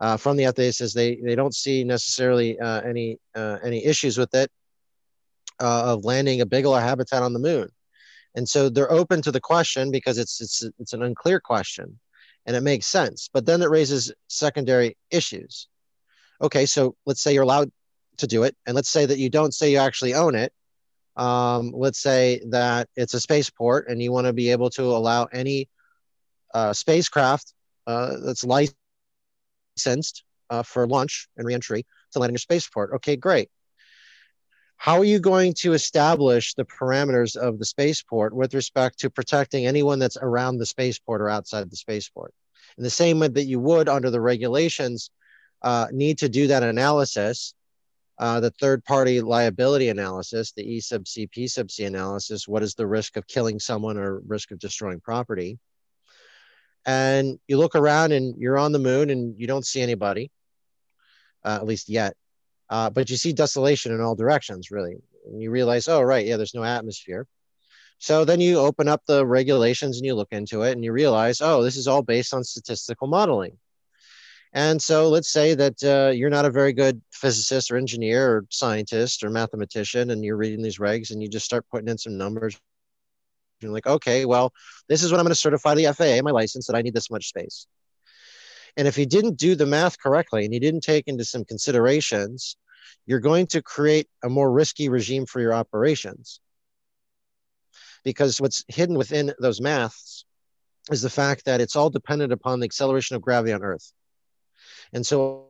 [0.00, 4.18] uh, from the FAA says they they don't see necessarily uh, any uh, any issues
[4.18, 4.50] with it
[5.60, 7.68] uh, of landing a Bigelow habitat on the moon,
[8.34, 11.98] and so they're open to the question because it's it's it's an unclear question,
[12.44, 13.30] and it makes sense.
[13.32, 15.68] But then it raises secondary issues.
[16.42, 17.70] Okay, so let's say you're allowed
[18.18, 20.52] to do it, and let's say that you don't say you actually own it.
[21.16, 25.24] Um, let's say that it's a spaceport, and you want to be able to allow
[25.32, 25.70] any
[26.52, 27.54] uh, spacecraft
[27.86, 28.76] uh, that's licensed
[29.76, 32.92] licensed uh, for launch and reentry to land in your spaceport.
[32.94, 33.48] Okay, great.
[34.78, 39.66] How are you going to establish the parameters of the spaceport with respect to protecting
[39.66, 42.32] anyone that's around the spaceport or outside the spaceport?
[42.76, 45.10] In the same way that you would under the regulations
[45.62, 47.54] uh, need to do that analysis,
[48.18, 52.62] uh, the third party liability analysis, the E sub C, P sub C analysis, what
[52.62, 55.58] is the risk of killing someone or risk of destroying property?
[56.86, 60.30] And you look around and you're on the moon and you don't see anybody,
[61.44, 62.14] uh, at least yet.
[62.70, 64.96] Uh, but you see desolation in all directions, really.
[65.26, 67.26] And you realize, oh, right, yeah, there's no atmosphere.
[67.98, 71.40] So then you open up the regulations and you look into it and you realize,
[71.40, 73.58] oh, this is all based on statistical modeling.
[74.52, 78.46] And so let's say that uh, you're not a very good physicist or engineer or
[78.50, 82.16] scientist or mathematician, and you're reading these regs and you just start putting in some
[82.16, 82.58] numbers
[83.60, 84.52] you're like, okay, well,
[84.88, 87.10] this is what I'm going to certify the FAA, my license, that I need this
[87.10, 87.66] much space.
[88.76, 92.56] And if you didn't do the math correctly and you didn't take into some considerations,
[93.06, 96.40] you're going to create a more risky regime for your operations.
[98.04, 100.24] Because what's hidden within those maths
[100.90, 103.92] is the fact that it's all dependent upon the acceleration of gravity on Earth.
[104.92, 105.48] And so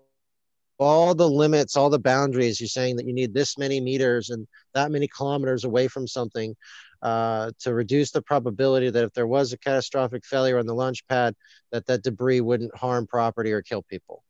[0.79, 4.47] all the limits, all the boundaries, you're saying that you need this many meters and
[4.75, 6.55] that many kilometers away from something
[7.03, 11.07] uh, to reduce the probability that if there was a catastrophic failure on the launch
[11.09, 11.35] pad,
[11.73, 14.23] that that debris wouldn't harm property or kill people.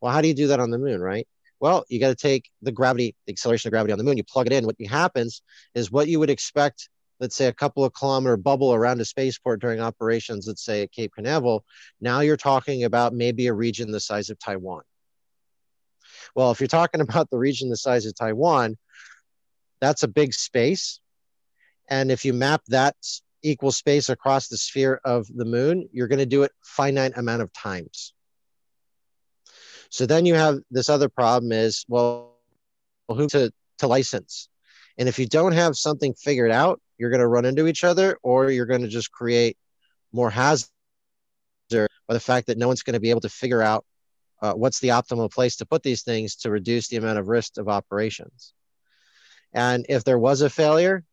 [0.00, 1.26] Well, how do you do that on the moon, right?
[1.60, 4.24] Well, you got to take the gravity, the acceleration of gravity on the moon, you
[4.24, 4.66] plug it in.
[4.66, 5.42] What happens
[5.74, 6.88] is what you would expect,
[7.20, 10.92] let's say a couple of kilometer bubble around a spaceport during operations, let's say at
[10.92, 11.64] Cape Canaveral.
[12.00, 14.82] Now you're talking about maybe a region the size of Taiwan.
[16.34, 18.76] Well, if you're talking about the region the size of Taiwan,
[19.80, 21.00] that's a big space
[21.88, 22.96] and if you map that
[23.42, 27.42] equal space across the sphere of the moon, you're going to do it finite amount
[27.42, 28.14] of times.
[29.90, 32.36] So then you have this other problem is, well,
[33.08, 34.48] who to, to license?
[34.96, 38.18] And if you don't have something figured out, you're going to run into each other
[38.22, 39.56] or you're going to just create
[40.12, 40.70] more hazard
[41.70, 43.84] by the fact that no one's going to be able to figure out
[44.42, 47.58] uh, what's the optimal place to put these things to reduce the amount of risk
[47.58, 48.52] of operations.
[49.52, 51.04] And if there was a failure,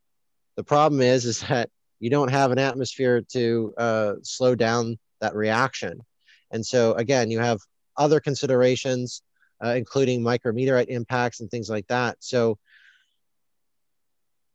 [0.55, 1.69] the problem is, is that
[1.99, 6.01] you don't have an atmosphere to uh, slow down that reaction.
[6.49, 7.59] And so again, you have
[7.95, 9.21] other considerations,
[9.63, 12.17] uh, including micrometeorite impacts and things like that.
[12.19, 12.57] So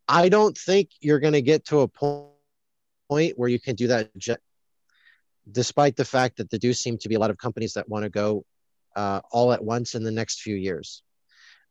[0.09, 4.11] I don't think you're going to get to a point where you can do that,
[5.51, 8.03] despite the fact that there do seem to be a lot of companies that want
[8.03, 8.45] to go
[8.97, 11.03] uh, all at once in the next few years.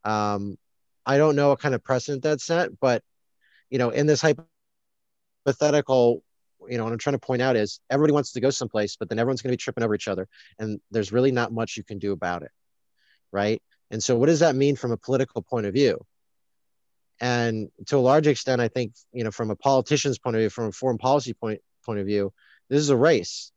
[0.04, 0.56] Um,
[1.04, 3.02] I don't know what kind of precedent that's set, but
[3.68, 4.22] you know, in this
[5.44, 6.22] hypothetical,
[6.68, 9.08] you know what i'm trying to point out is everybody wants to go someplace but
[9.08, 10.26] then everyone's going to be tripping over each other
[10.58, 12.50] and there's really not much you can do about it
[13.32, 13.62] right?
[13.90, 16.04] And so what does that mean from a political point of view?
[17.20, 20.50] And to a large extent i think you know from a politician's point of view
[20.50, 22.30] from a foreign policy point point of view
[22.68, 23.52] this is a race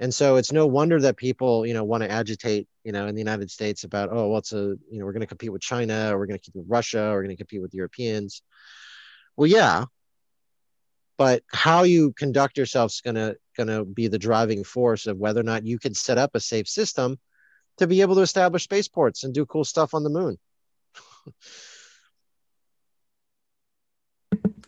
[0.00, 3.14] and so it's no wonder that people you know want to agitate you know in
[3.14, 5.62] the united states about oh what's well, a you know we're going to compete with
[5.62, 8.42] china or we're going to compete with russia or we're going to compete with europeans.
[9.36, 9.84] Well yeah.
[11.18, 15.16] But how you conduct yourself is going to going to be the driving force of
[15.16, 17.18] whether or not you can set up a safe system
[17.78, 20.38] to be able to establish spaceports and do cool stuff on the moon.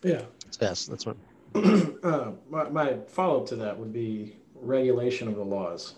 [0.03, 0.23] Yeah.
[0.61, 1.17] Yes that's what
[2.03, 5.95] uh, my, my follow-up to that would be regulation of the laws.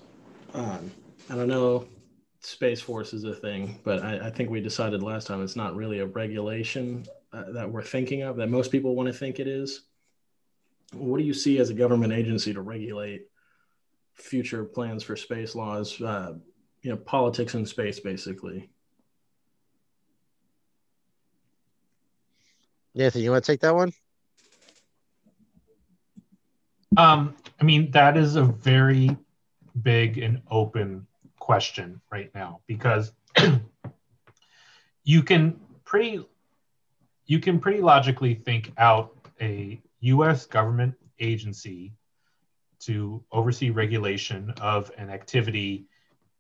[0.54, 0.92] Um,
[1.30, 1.88] I don't know
[2.42, 5.76] Space Force is a thing, but I, I, think we decided last time it's not
[5.76, 9.48] really a regulation uh, that we're thinking of, that most people want to think it
[9.48, 9.84] is.
[10.94, 13.28] What do you see as a government agency to regulate
[14.16, 16.34] future plans for space laws, uh,
[16.82, 18.72] you know, politics in space, basically?
[22.96, 23.94] Nathan, you want to take that one?
[26.98, 29.16] Um, I mean, that is a very
[29.84, 31.06] big and open
[31.38, 33.14] question right now because
[35.04, 36.26] you can pretty
[37.28, 41.94] you can pretty logically think out a US government agency
[42.80, 45.86] to oversee regulation of an activity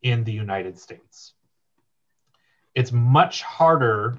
[0.01, 1.33] in the United States.
[2.73, 4.17] It's much harder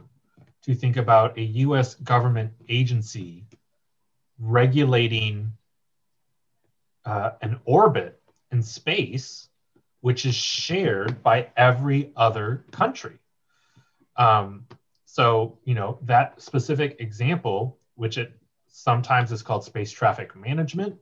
[0.62, 3.44] to think about a US government agency
[4.38, 5.52] regulating
[7.04, 9.48] uh, an orbit in space
[10.02, 13.18] which is shared by every other country.
[14.16, 14.66] Um,
[15.06, 18.32] so, you know, that specific example, which it
[18.68, 20.96] sometimes is called space traffic management,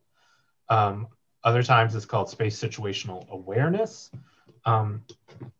[0.68, 1.08] um,
[1.42, 4.10] other times it's called space situational awareness.
[4.66, 5.02] Um,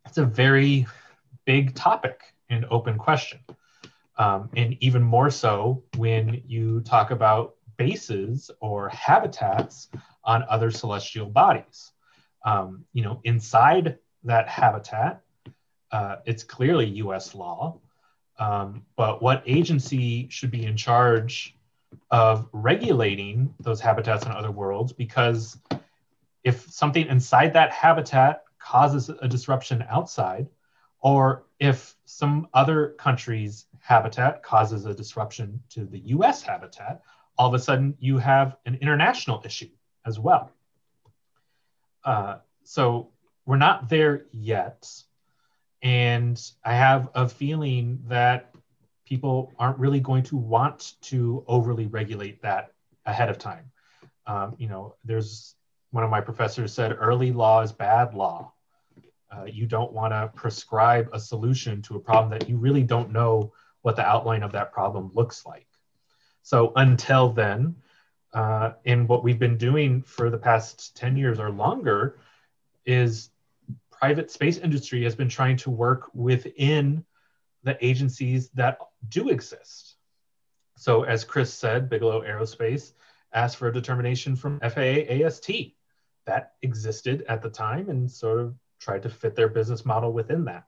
[0.05, 0.87] it's a very
[1.47, 2.21] big topic
[2.51, 3.41] and open question.
[4.19, 9.89] Um, and even more so when you talk about bases or habitats
[10.23, 11.93] on other celestial bodies.
[12.45, 15.23] Um, you know, inside that habitat,
[15.91, 17.79] uh, it's clearly US law.
[18.39, 21.57] Um, but what agency should be in charge
[22.11, 24.93] of regulating those habitats in other worlds?
[24.93, 25.57] Because
[26.45, 30.49] if something inside that habitat causes a disruption outside,
[31.01, 37.01] or if some other country's habitat causes a disruption to the US habitat,
[37.41, 39.71] all of a sudden you have an international issue
[40.05, 40.53] as well.
[42.05, 43.09] Uh, so
[43.47, 44.87] we're not there yet.
[45.81, 48.55] And I have a feeling that
[49.07, 52.75] people aren't really going to want to overly regulate that
[53.07, 53.73] ahead of time.
[54.27, 55.55] Um, you know, there's
[55.93, 58.53] one of my professors said early law is bad law.
[59.35, 63.11] Uh, you don't want to prescribe a solution to a problem that you really don't
[63.11, 65.70] know what the outline of that problem looks like.
[66.51, 67.77] So until then,
[68.35, 72.19] uh, and what we've been doing for the past 10 years or longer
[72.85, 73.31] is
[73.93, 77.05] private space industry has been trying to work within
[77.63, 78.79] the agencies that
[79.09, 79.95] do exist.
[80.77, 82.95] So, as Chris said, Bigelow Aerospace
[83.33, 85.53] asked for a determination from FAA AST
[86.27, 90.47] that existed at the time and sort of tried to fit their business model within
[90.47, 90.65] that.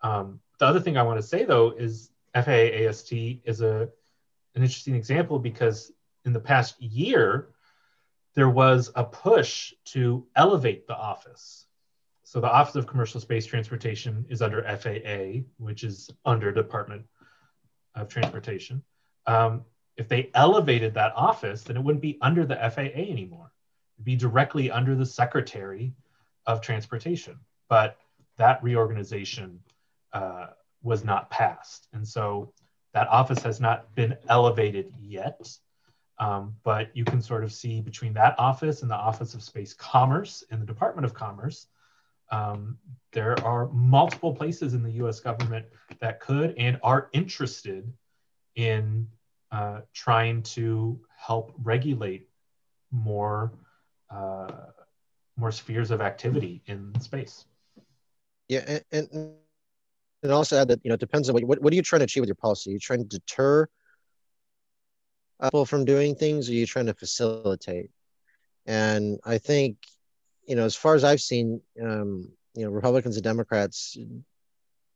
[0.00, 3.90] Um, the other thing I want to say though is FAA AST is a
[4.54, 5.92] an interesting example because
[6.24, 7.48] in the past year,
[8.34, 11.66] there was a push to elevate the office.
[12.24, 17.04] So the Office of Commercial Space Transportation is under FAA, which is under Department
[17.94, 18.82] of Transportation.
[19.26, 19.64] Um,
[19.96, 23.52] if they elevated that office, then it wouldn't be under the FAA anymore.
[23.96, 25.94] It'd be directly under the Secretary
[26.46, 27.38] of Transportation.
[27.68, 27.98] But
[28.36, 29.60] that reorganization
[30.12, 30.46] uh,
[30.82, 31.88] was not passed.
[31.92, 32.52] And so
[32.94, 35.48] that office has not been elevated yet.
[36.18, 39.74] Um, but you can sort of see between that office and the Office of Space
[39.74, 41.66] Commerce and the Department of Commerce,
[42.30, 42.78] um,
[43.12, 45.66] there are multiple places in the US government
[45.98, 47.92] that could and are interested
[48.54, 49.08] in
[49.50, 52.28] uh, trying to help regulate
[52.92, 53.52] more,
[54.08, 54.52] uh,
[55.36, 57.44] more spheres of activity in space.
[58.48, 59.34] Yeah, and, and,
[60.24, 62.00] and also add that, you know, it depends on what, what, what are you trying
[62.00, 62.70] to achieve with your policy?
[62.70, 63.68] Are you trying to deter
[65.42, 67.90] people from doing things or are you trying to facilitate?
[68.66, 69.76] And i think
[70.46, 73.94] you know as far as i've seen um, you know republicans and democrats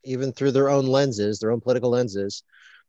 [0.03, 2.41] even through their own lenses their own political lenses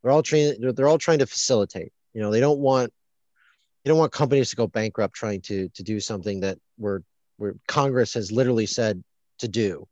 [0.02, 1.92] they're all trying they're, all trying to facilitate.
[2.14, 2.92] You know they don't want
[3.84, 7.00] they don't want companies to go bankrupt trying to to do something that we're
[7.36, 9.02] where Congress has literally said
[9.38, 9.86] to do,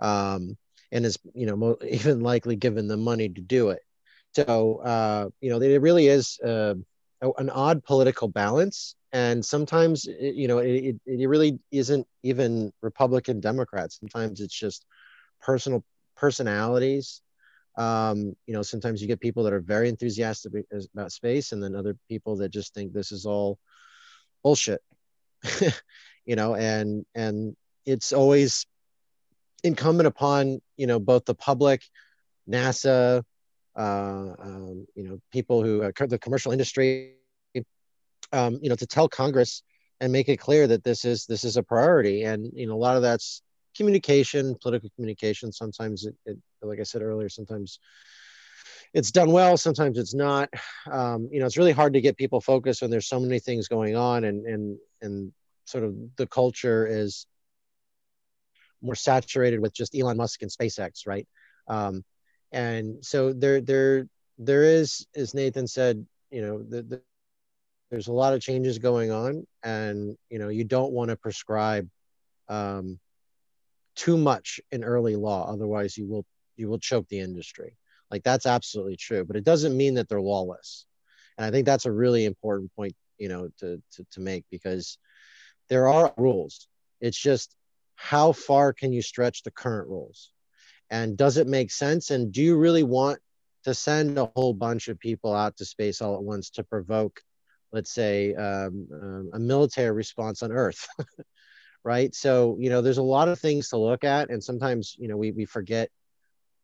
[0.00, 0.56] um,
[0.92, 3.82] and is you know even likely given the money to do it.
[4.34, 6.74] So uh, you know it really is uh,
[7.38, 13.98] an odd political balance, and sometimes you know it, it really isn't even Republican Democrats.
[13.98, 14.84] Sometimes it's just
[15.40, 15.84] personal
[16.16, 17.22] personalities.
[17.76, 20.52] Um, you know, sometimes you get people that are very enthusiastic
[20.92, 23.58] about space, and then other people that just think this is all
[24.42, 24.82] bullshit.
[26.26, 28.66] you know, and and it's always
[29.62, 31.82] incumbent upon you know both the public,
[32.48, 33.22] NASA,
[33.76, 37.14] uh, um, you know, people who uh, the commercial industry,
[38.32, 39.62] um, you know, to tell Congress
[40.00, 42.76] and make it clear that this is this is a priority, and you know, a
[42.76, 43.42] lot of that's
[43.76, 45.52] communication, political communication.
[45.52, 47.78] Sometimes it, it like I said earlier, sometimes
[48.92, 50.48] it's done well sometimes it's not
[50.90, 53.68] um, you know it's really hard to get people focused when there's so many things
[53.68, 55.32] going on and and and
[55.64, 57.26] sort of the culture is
[58.82, 61.26] more saturated with just Elon Musk and SpaceX, right?
[61.68, 62.04] Um,
[62.52, 64.06] and so there, there,
[64.38, 67.02] there is, as Nathan said, you know, the, the,
[67.90, 71.88] there's a lot of changes going on, and you know, you don't want to prescribe
[72.48, 72.98] um,
[73.96, 76.24] too much in early law, otherwise you will
[76.56, 77.76] you will choke the industry.
[78.10, 80.86] Like that's absolutely true, but it doesn't mean that they're lawless.
[81.36, 84.98] And I think that's a really important point, you know, to to, to make because
[85.68, 86.68] there are rules.
[87.00, 87.54] It's just
[88.02, 90.32] how far can you stretch the current rules?
[90.88, 92.10] And does it make sense?
[92.10, 93.18] And do you really want
[93.64, 97.20] to send a whole bunch of people out to space all at once to provoke,
[97.72, 100.88] let's say, um, um, a military response on Earth?
[101.84, 102.14] right?
[102.14, 104.30] So, you know, there's a lot of things to look at.
[104.30, 105.90] And sometimes, you know, we, we forget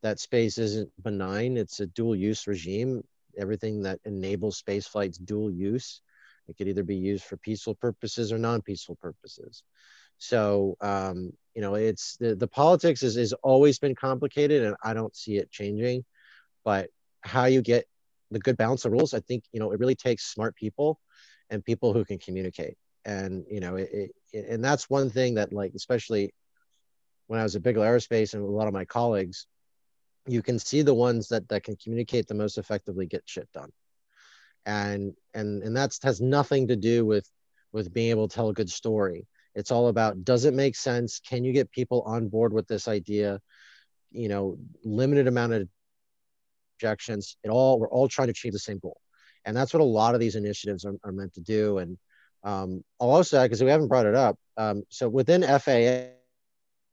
[0.02, 3.02] that space isn't benign, it's a dual use regime.
[3.38, 6.00] Everything that enables space flight's dual use.
[6.48, 9.62] It could either be used for peaceful purposes or non-peaceful purposes.
[10.18, 14.94] So um, you know, it's the, the politics is, is always been complicated, and I
[14.94, 16.04] don't see it changing.
[16.64, 16.90] But
[17.22, 17.86] how you get
[18.30, 21.00] the good balance of rules, I think you know, it really takes smart people
[21.50, 22.76] and people who can communicate.
[23.04, 26.34] And you know, it, it, and that's one thing that like, especially
[27.28, 29.46] when I was at Bigelow Aerospace and a lot of my colleagues,
[30.26, 33.70] you can see the ones that that can communicate the most effectively get shit done
[34.66, 37.30] and and and that's has nothing to do with
[37.72, 39.26] with being able to tell a good story
[39.56, 41.20] it's all about does it make sense?
[41.20, 43.40] Can you get people on board with this idea?
[44.12, 45.68] You know limited amount of
[46.76, 47.36] objections.
[47.42, 49.00] It all we're all trying to achieve the same goal.
[49.44, 51.78] And that's what a lot of these initiatives are, are meant to do.
[51.78, 51.98] And
[52.44, 56.10] um, i'll also because we haven't brought it up um, so within faa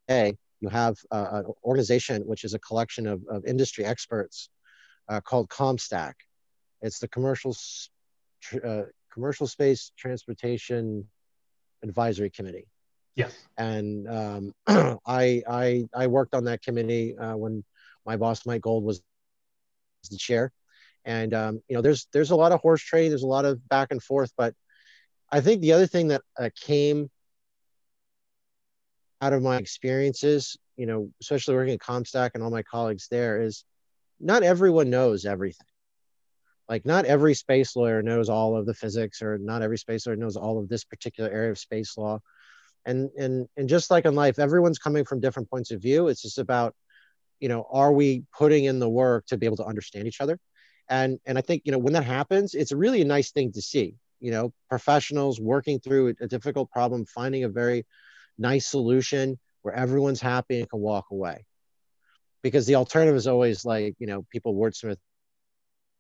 [0.09, 4.49] you have uh, an organization which is a collection of, of industry experts
[5.09, 6.14] uh, called COMSTAC.
[6.82, 7.55] It's the commercial
[8.66, 8.84] uh,
[9.14, 11.07] commercial space transportation
[11.84, 12.67] advisory committee.
[13.15, 13.36] Yes.
[13.57, 14.53] And um,
[15.05, 17.63] I, I I worked on that committee uh, when
[18.05, 19.01] my boss Mike Gold was
[20.09, 20.51] the chair.
[21.05, 23.67] And um, you know, there's there's a lot of horse trading, there's a lot of
[23.69, 24.55] back and forth, but
[25.31, 27.09] I think the other thing that uh, came
[29.21, 33.41] out of my experiences, you know, especially working at COMSTAC and all my colleagues there,
[33.41, 33.65] is
[34.19, 35.67] not everyone knows everything
[36.74, 40.15] like not every space lawyer knows all of the physics or not every space lawyer
[40.15, 42.19] knows all of this particular area of space law.
[42.84, 46.07] And and and just like in life everyone's coming from different points of view.
[46.07, 46.74] It's just about
[47.39, 50.39] you know are we putting in the work to be able to understand each other?
[50.89, 53.61] And and i think you know when that happens it's really a nice thing to
[53.61, 53.88] see.
[54.19, 57.86] You know professionals working through a difficult problem finding a very
[58.39, 61.45] nice solution where everyone's happy and can walk away.
[62.41, 65.01] Because the alternative is always like you know people wordsmith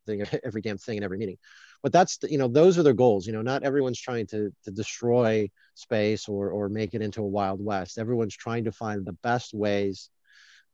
[0.43, 1.37] every damn thing in every meeting.
[1.81, 3.27] But that's the, you know those are their goals.
[3.27, 7.27] You know, not everyone's trying to to destroy space or or make it into a
[7.27, 7.97] wild west.
[7.97, 10.09] Everyone's trying to find the best ways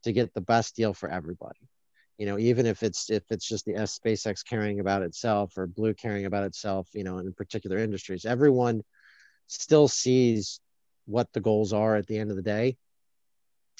[0.04, 1.60] to get the best deal for everybody.
[2.18, 5.68] You know, even if it's if it's just the S SpaceX caring about itself or
[5.68, 8.84] Blue caring about itself, you know, in particular industries, everyone
[9.48, 10.60] still sees
[11.06, 12.78] what the goals are at the end of the day,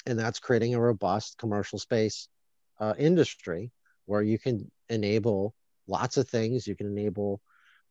[0.06, 2.28] and that's creating a robust commercial space
[2.80, 3.70] uh, industry
[4.06, 5.54] where you can enable
[5.86, 6.66] lots of things.
[6.66, 7.40] You can enable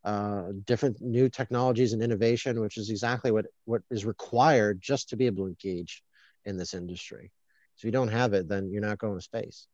[0.05, 5.17] uh, different new technologies and innovation, which is exactly what, what is required just to
[5.17, 6.03] be able to engage
[6.45, 7.31] in this industry.
[7.75, 9.67] So if you don't have it, then you're not going to space.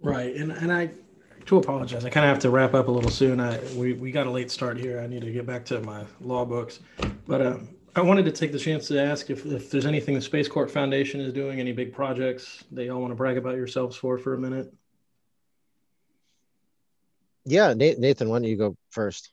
[0.00, 0.34] Right.
[0.34, 0.90] And, and I,
[1.46, 3.38] to apologize, I kind of have to wrap up a little soon.
[3.38, 5.00] I, we, we got a late start here.
[5.00, 6.80] I need to get back to my law books,
[7.26, 10.20] but um, I wanted to take the chance to ask if, if there's anything the
[10.20, 13.96] Space Court Foundation is doing, any big projects that y'all want to brag about yourselves
[13.96, 14.72] for for a minute.
[17.44, 19.32] Yeah, Nathan, why don't you go first?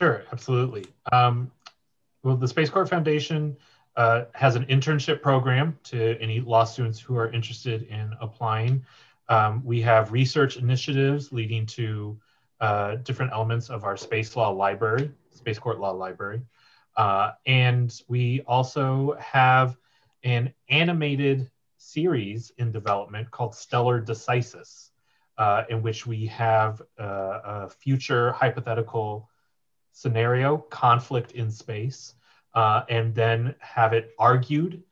[0.00, 0.86] Sure, absolutely.
[1.12, 1.50] Um,
[2.22, 3.56] well, the Space Court Foundation
[3.96, 8.84] uh, has an internship program to any law students who are interested in applying.
[9.28, 12.18] Um, we have research initiatives leading to
[12.60, 16.42] uh, different elements of our space law library, Space Court Law Library.
[16.96, 19.76] Uh, and we also have
[20.24, 24.89] an animated series in development called Stellar Decisis,
[25.40, 29.30] uh, in which we have uh, a future hypothetical
[29.90, 32.14] scenario, conflict in space,
[32.54, 34.82] uh, and then have it argued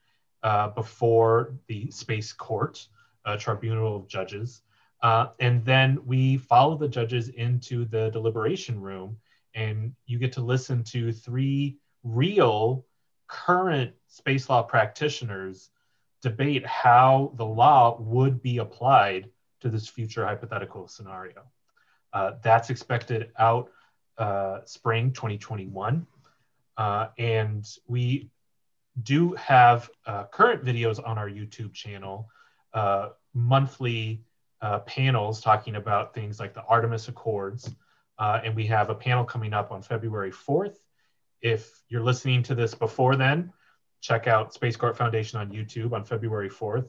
[0.43, 2.89] uh, before the space court,
[3.27, 4.63] a tribunal of judges.
[5.03, 9.19] Uh, and then we follow the judges into the deliberation room,
[9.55, 12.87] and you get to listen to three real
[13.27, 15.69] current space law practitioners
[16.23, 19.29] debate how the law would be applied
[19.61, 21.43] to this future hypothetical scenario.
[22.13, 23.71] Uh, that's expected out
[24.19, 26.07] uh, spring 2021.
[26.77, 28.31] Uh, and we
[29.03, 32.29] do have uh, current videos on our YouTube channel,
[32.75, 34.23] uh, monthly
[34.61, 37.75] uh, panels talking about things like the Artemis Accords.
[38.19, 40.77] and we have a panel coming up on February 4th.
[41.41, 43.53] If you're listening to this before then,
[44.01, 46.89] check out Space Court Foundation on YouTube on February 4th.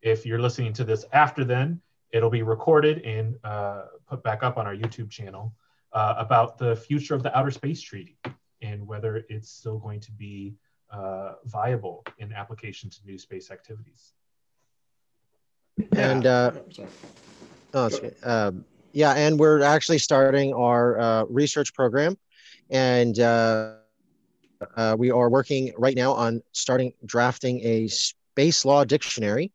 [0.00, 1.82] If you're listening to this after then,
[2.12, 5.54] it'll be recorded and uh, put back up on our YouTube channel
[5.92, 8.16] uh, about the future of the Outer Space Treaty
[8.62, 10.54] and whether it's still going to be
[10.90, 14.12] uh, viable in application to new space activities.
[15.92, 16.52] And uh,
[17.74, 17.90] oh,
[18.22, 22.18] um, yeah, and we're actually starting our uh, research program,
[22.68, 23.74] and uh,
[24.76, 29.52] uh, we are working right now on starting drafting a space law dictionary,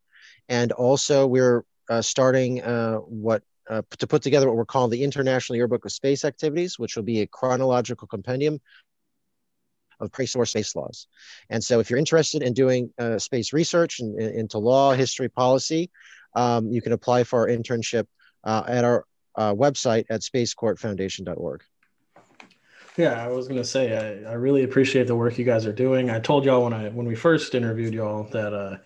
[0.48, 1.62] and also we're uh,
[2.00, 6.24] starting uh, what uh, to put together what we're calling the International Yearbook of Space
[6.24, 8.60] Activities, which will be a chronological compendium
[9.98, 11.08] of pre-source space laws.
[11.50, 15.90] And so, if you're interested in doing uh, space research and, into law, history, policy,
[16.34, 18.06] um, you can apply for our internship
[18.44, 19.04] uh, at our
[19.36, 21.62] website at spacecourtfoundation.org.
[22.96, 26.08] Yeah, I was gonna say I, I really appreciate the work you guys are doing.
[26.08, 28.78] I told y'all when I when we first interviewed y'all that uh,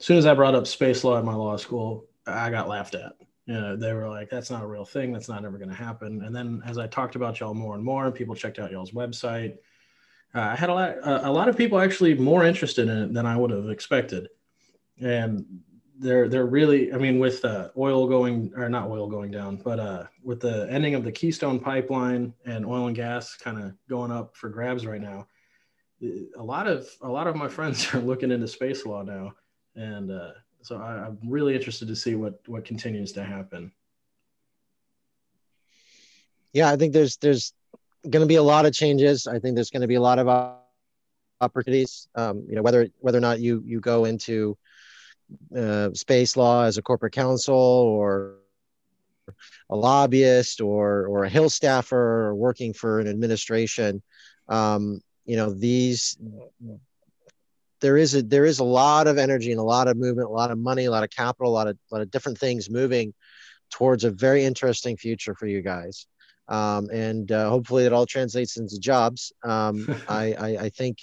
[0.00, 2.94] as soon as I brought up space law at my law school, I got laughed
[2.94, 3.12] at.
[3.46, 5.12] You know, they were like, "That's not a real thing.
[5.12, 7.84] That's not ever going to happen." And then as I talked about y'all more and
[7.84, 9.58] more, people checked out y'all's website.
[10.34, 13.26] Uh, I had a lot, a lot of people actually more interested in it than
[13.26, 14.28] I would have expected,
[15.00, 15.44] and
[16.02, 19.78] they're they're really i mean with uh, oil going or not oil going down but
[19.78, 24.10] uh, with the ending of the keystone pipeline and oil and gas kind of going
[24.10, 25.26] up for grabs right now
[26.02, 29.32] a lot of a lot of my friends are looking into space law now
[29.76, 30.32] and uh,
[30.62, 33.72] so I, am really interested to see what what continues to happen.
[36.52, 37.54] Yeah i think there's there's
[38.08, 39.26] going to be a lot of changes.
[39.26, 40.56] I think there's going to be a lot of
[41.40, 42.08] opportunities.
[42.14, 44.56] Um, you know whether whether or not you you go into
[45.56, 48.36] uh, space law as a corporate counsel or
[49.70, 54.02] a lobbyist or or a hill staffer or working for an administration
[54.48, 56.18] um, you know these
[57.82, 60.32] there is a there is a lot of energy and a lot of movement a
[60.32, 62.70] lot of money a lot of capital a lot of a lot of different things
[62.70, 63.12] moving
[63.70, 66.06] towards a very interesting future for you guys
[66.48, 70.98] um, and uh, hopefully it all translates into jobs um, I, I, I think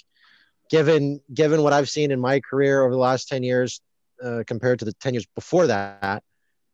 [0.70, 3.80] given given what i've seen in my career over the last 10 years
[4.22, 6.22] uh, compared to the 10 years before that,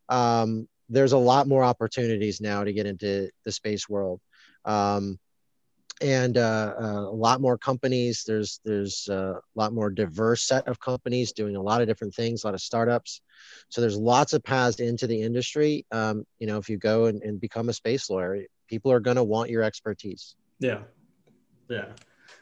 [0.08, 4.20] um, there's a lot more opportunities now to get into the space world.
[4.64, 5.18] Um,
[6.00, 8.24] and uh, uh, a lot more companies.
[8.26, 12.14] There's there's uh, a lot more diverse set of companies doing a lot of different
[12.14, 13.22] things, a lot of startups.
[13.68, 15.86] So there's lots of paths into the industry.
[15.92, 19.16] Um, you know, if you go and, and become a space lawyer, people are going
[19.16, 20.36] to want your expertise.
[20.58, 20.80] Yeah,
[21.68, 21.86] yeah.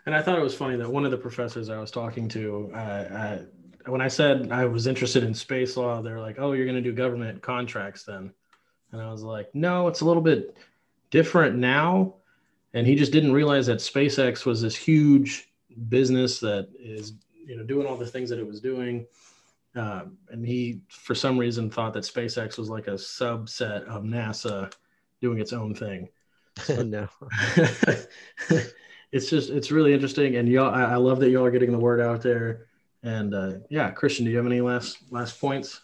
[0.07, 2.71] And I thought it was funny that one of the professors I was talking to,
[2.75, 3.39] uh,
[3.87, 6.83] when I said I was interested in space law, they're like, "Oh, you're going to
[6.83, 8.33] do government contracts then,"
[8.93, 10.57] and I was like, "No, it's a little bit
[11.11, 12.15] different now."
[12.75, 15.49] And he just didn't realize that SpaceX was this huge
[15.89, 17.15] business that is,
[17.47, 19.07] you know, doing all the things that it was doing.
[19.77, 24.73] Um, and he, for some reason, thought that SpaceX was like a subset of NASA
[25.23, 26.09] doing its own thing.
[26.69, 27.09] no.
[29.11, 30.73] it's just it's really interesting, and y'all.
[30.73, 32.67] I, I love that y'all are getting the word out there
[33.05, 35.83] and uh, yeah, Christian, do you have any last last points?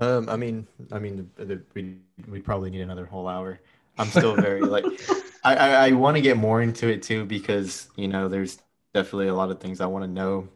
[0.00, 1.30] Um, I mean, I mean,
[1.74, 1.96] we
[2.28, 3.60] we probably need another whole hour.
[3.98, 4.84] I'm still very like,
[5.42, 8.58] I I, I want to get more into it too because you know there's
[8.94, 10.48] definitely a lot of things I want to know,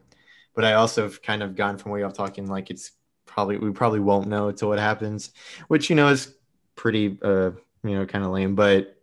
[0.55, 2.93] but I also have kind of gone from way off talking like it's
[3.27, 5.33] probably we probably won't know until it happens,
[5.69, 6.35] which you know is
[6.77, 7.51] pretty uh
[7.85, 8.55] you know kind of lame.
[8.55, 8.97] But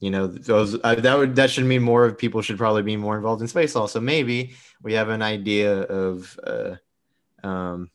[0.00, 2.96] you know those uh, that would that should mean more of people should probably be
[2.96, 4.00] more involved in space also.
[4.00, 6.76] Maybe we have an idea of uh
[7.44, 7.90] um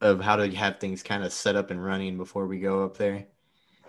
[0.00, 2.96] of how to have things kind of set up and running before we go up
[2.96, 3.26] there.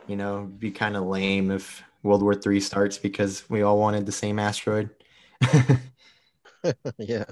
[0.08, 4.06] You know be kind of lame if world war three starts because we all wanted
[4.06, 4.90] the same asteroid
[6.98, 7.26] yeah.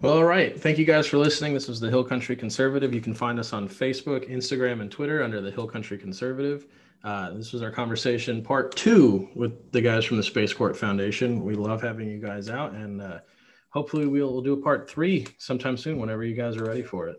[0.00, 0.58] Well, all right.
[0.58, 1.54] Thank you guys for listening.
[1.54, 2.94] This was the Hill Country Conservative.
[2.94, 6.66] You can find us on Facebook, Instagram, and Twitter under the Hill Country Conservative.
[7.04, 11.44] Uh, this was our conversation, part two, with the guys from the Space Court Foundation.
[11.44, 13.18] We love having you guys out, and uh,
[13.70, 17.08] hopefully, we'll, we'll do a part three sometime soon whenever you guys are ready for
[17.08, 17.16] it.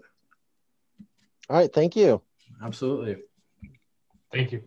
[1.49, 1.71] All right.
[1.71, 2.21] Thank you.
[2.63, 3.17] Absolutely.
[4.31, 4.63] Thank you.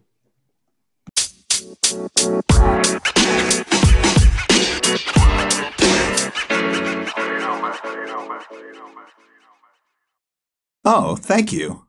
[10.84, 11.86] Oh, thank you.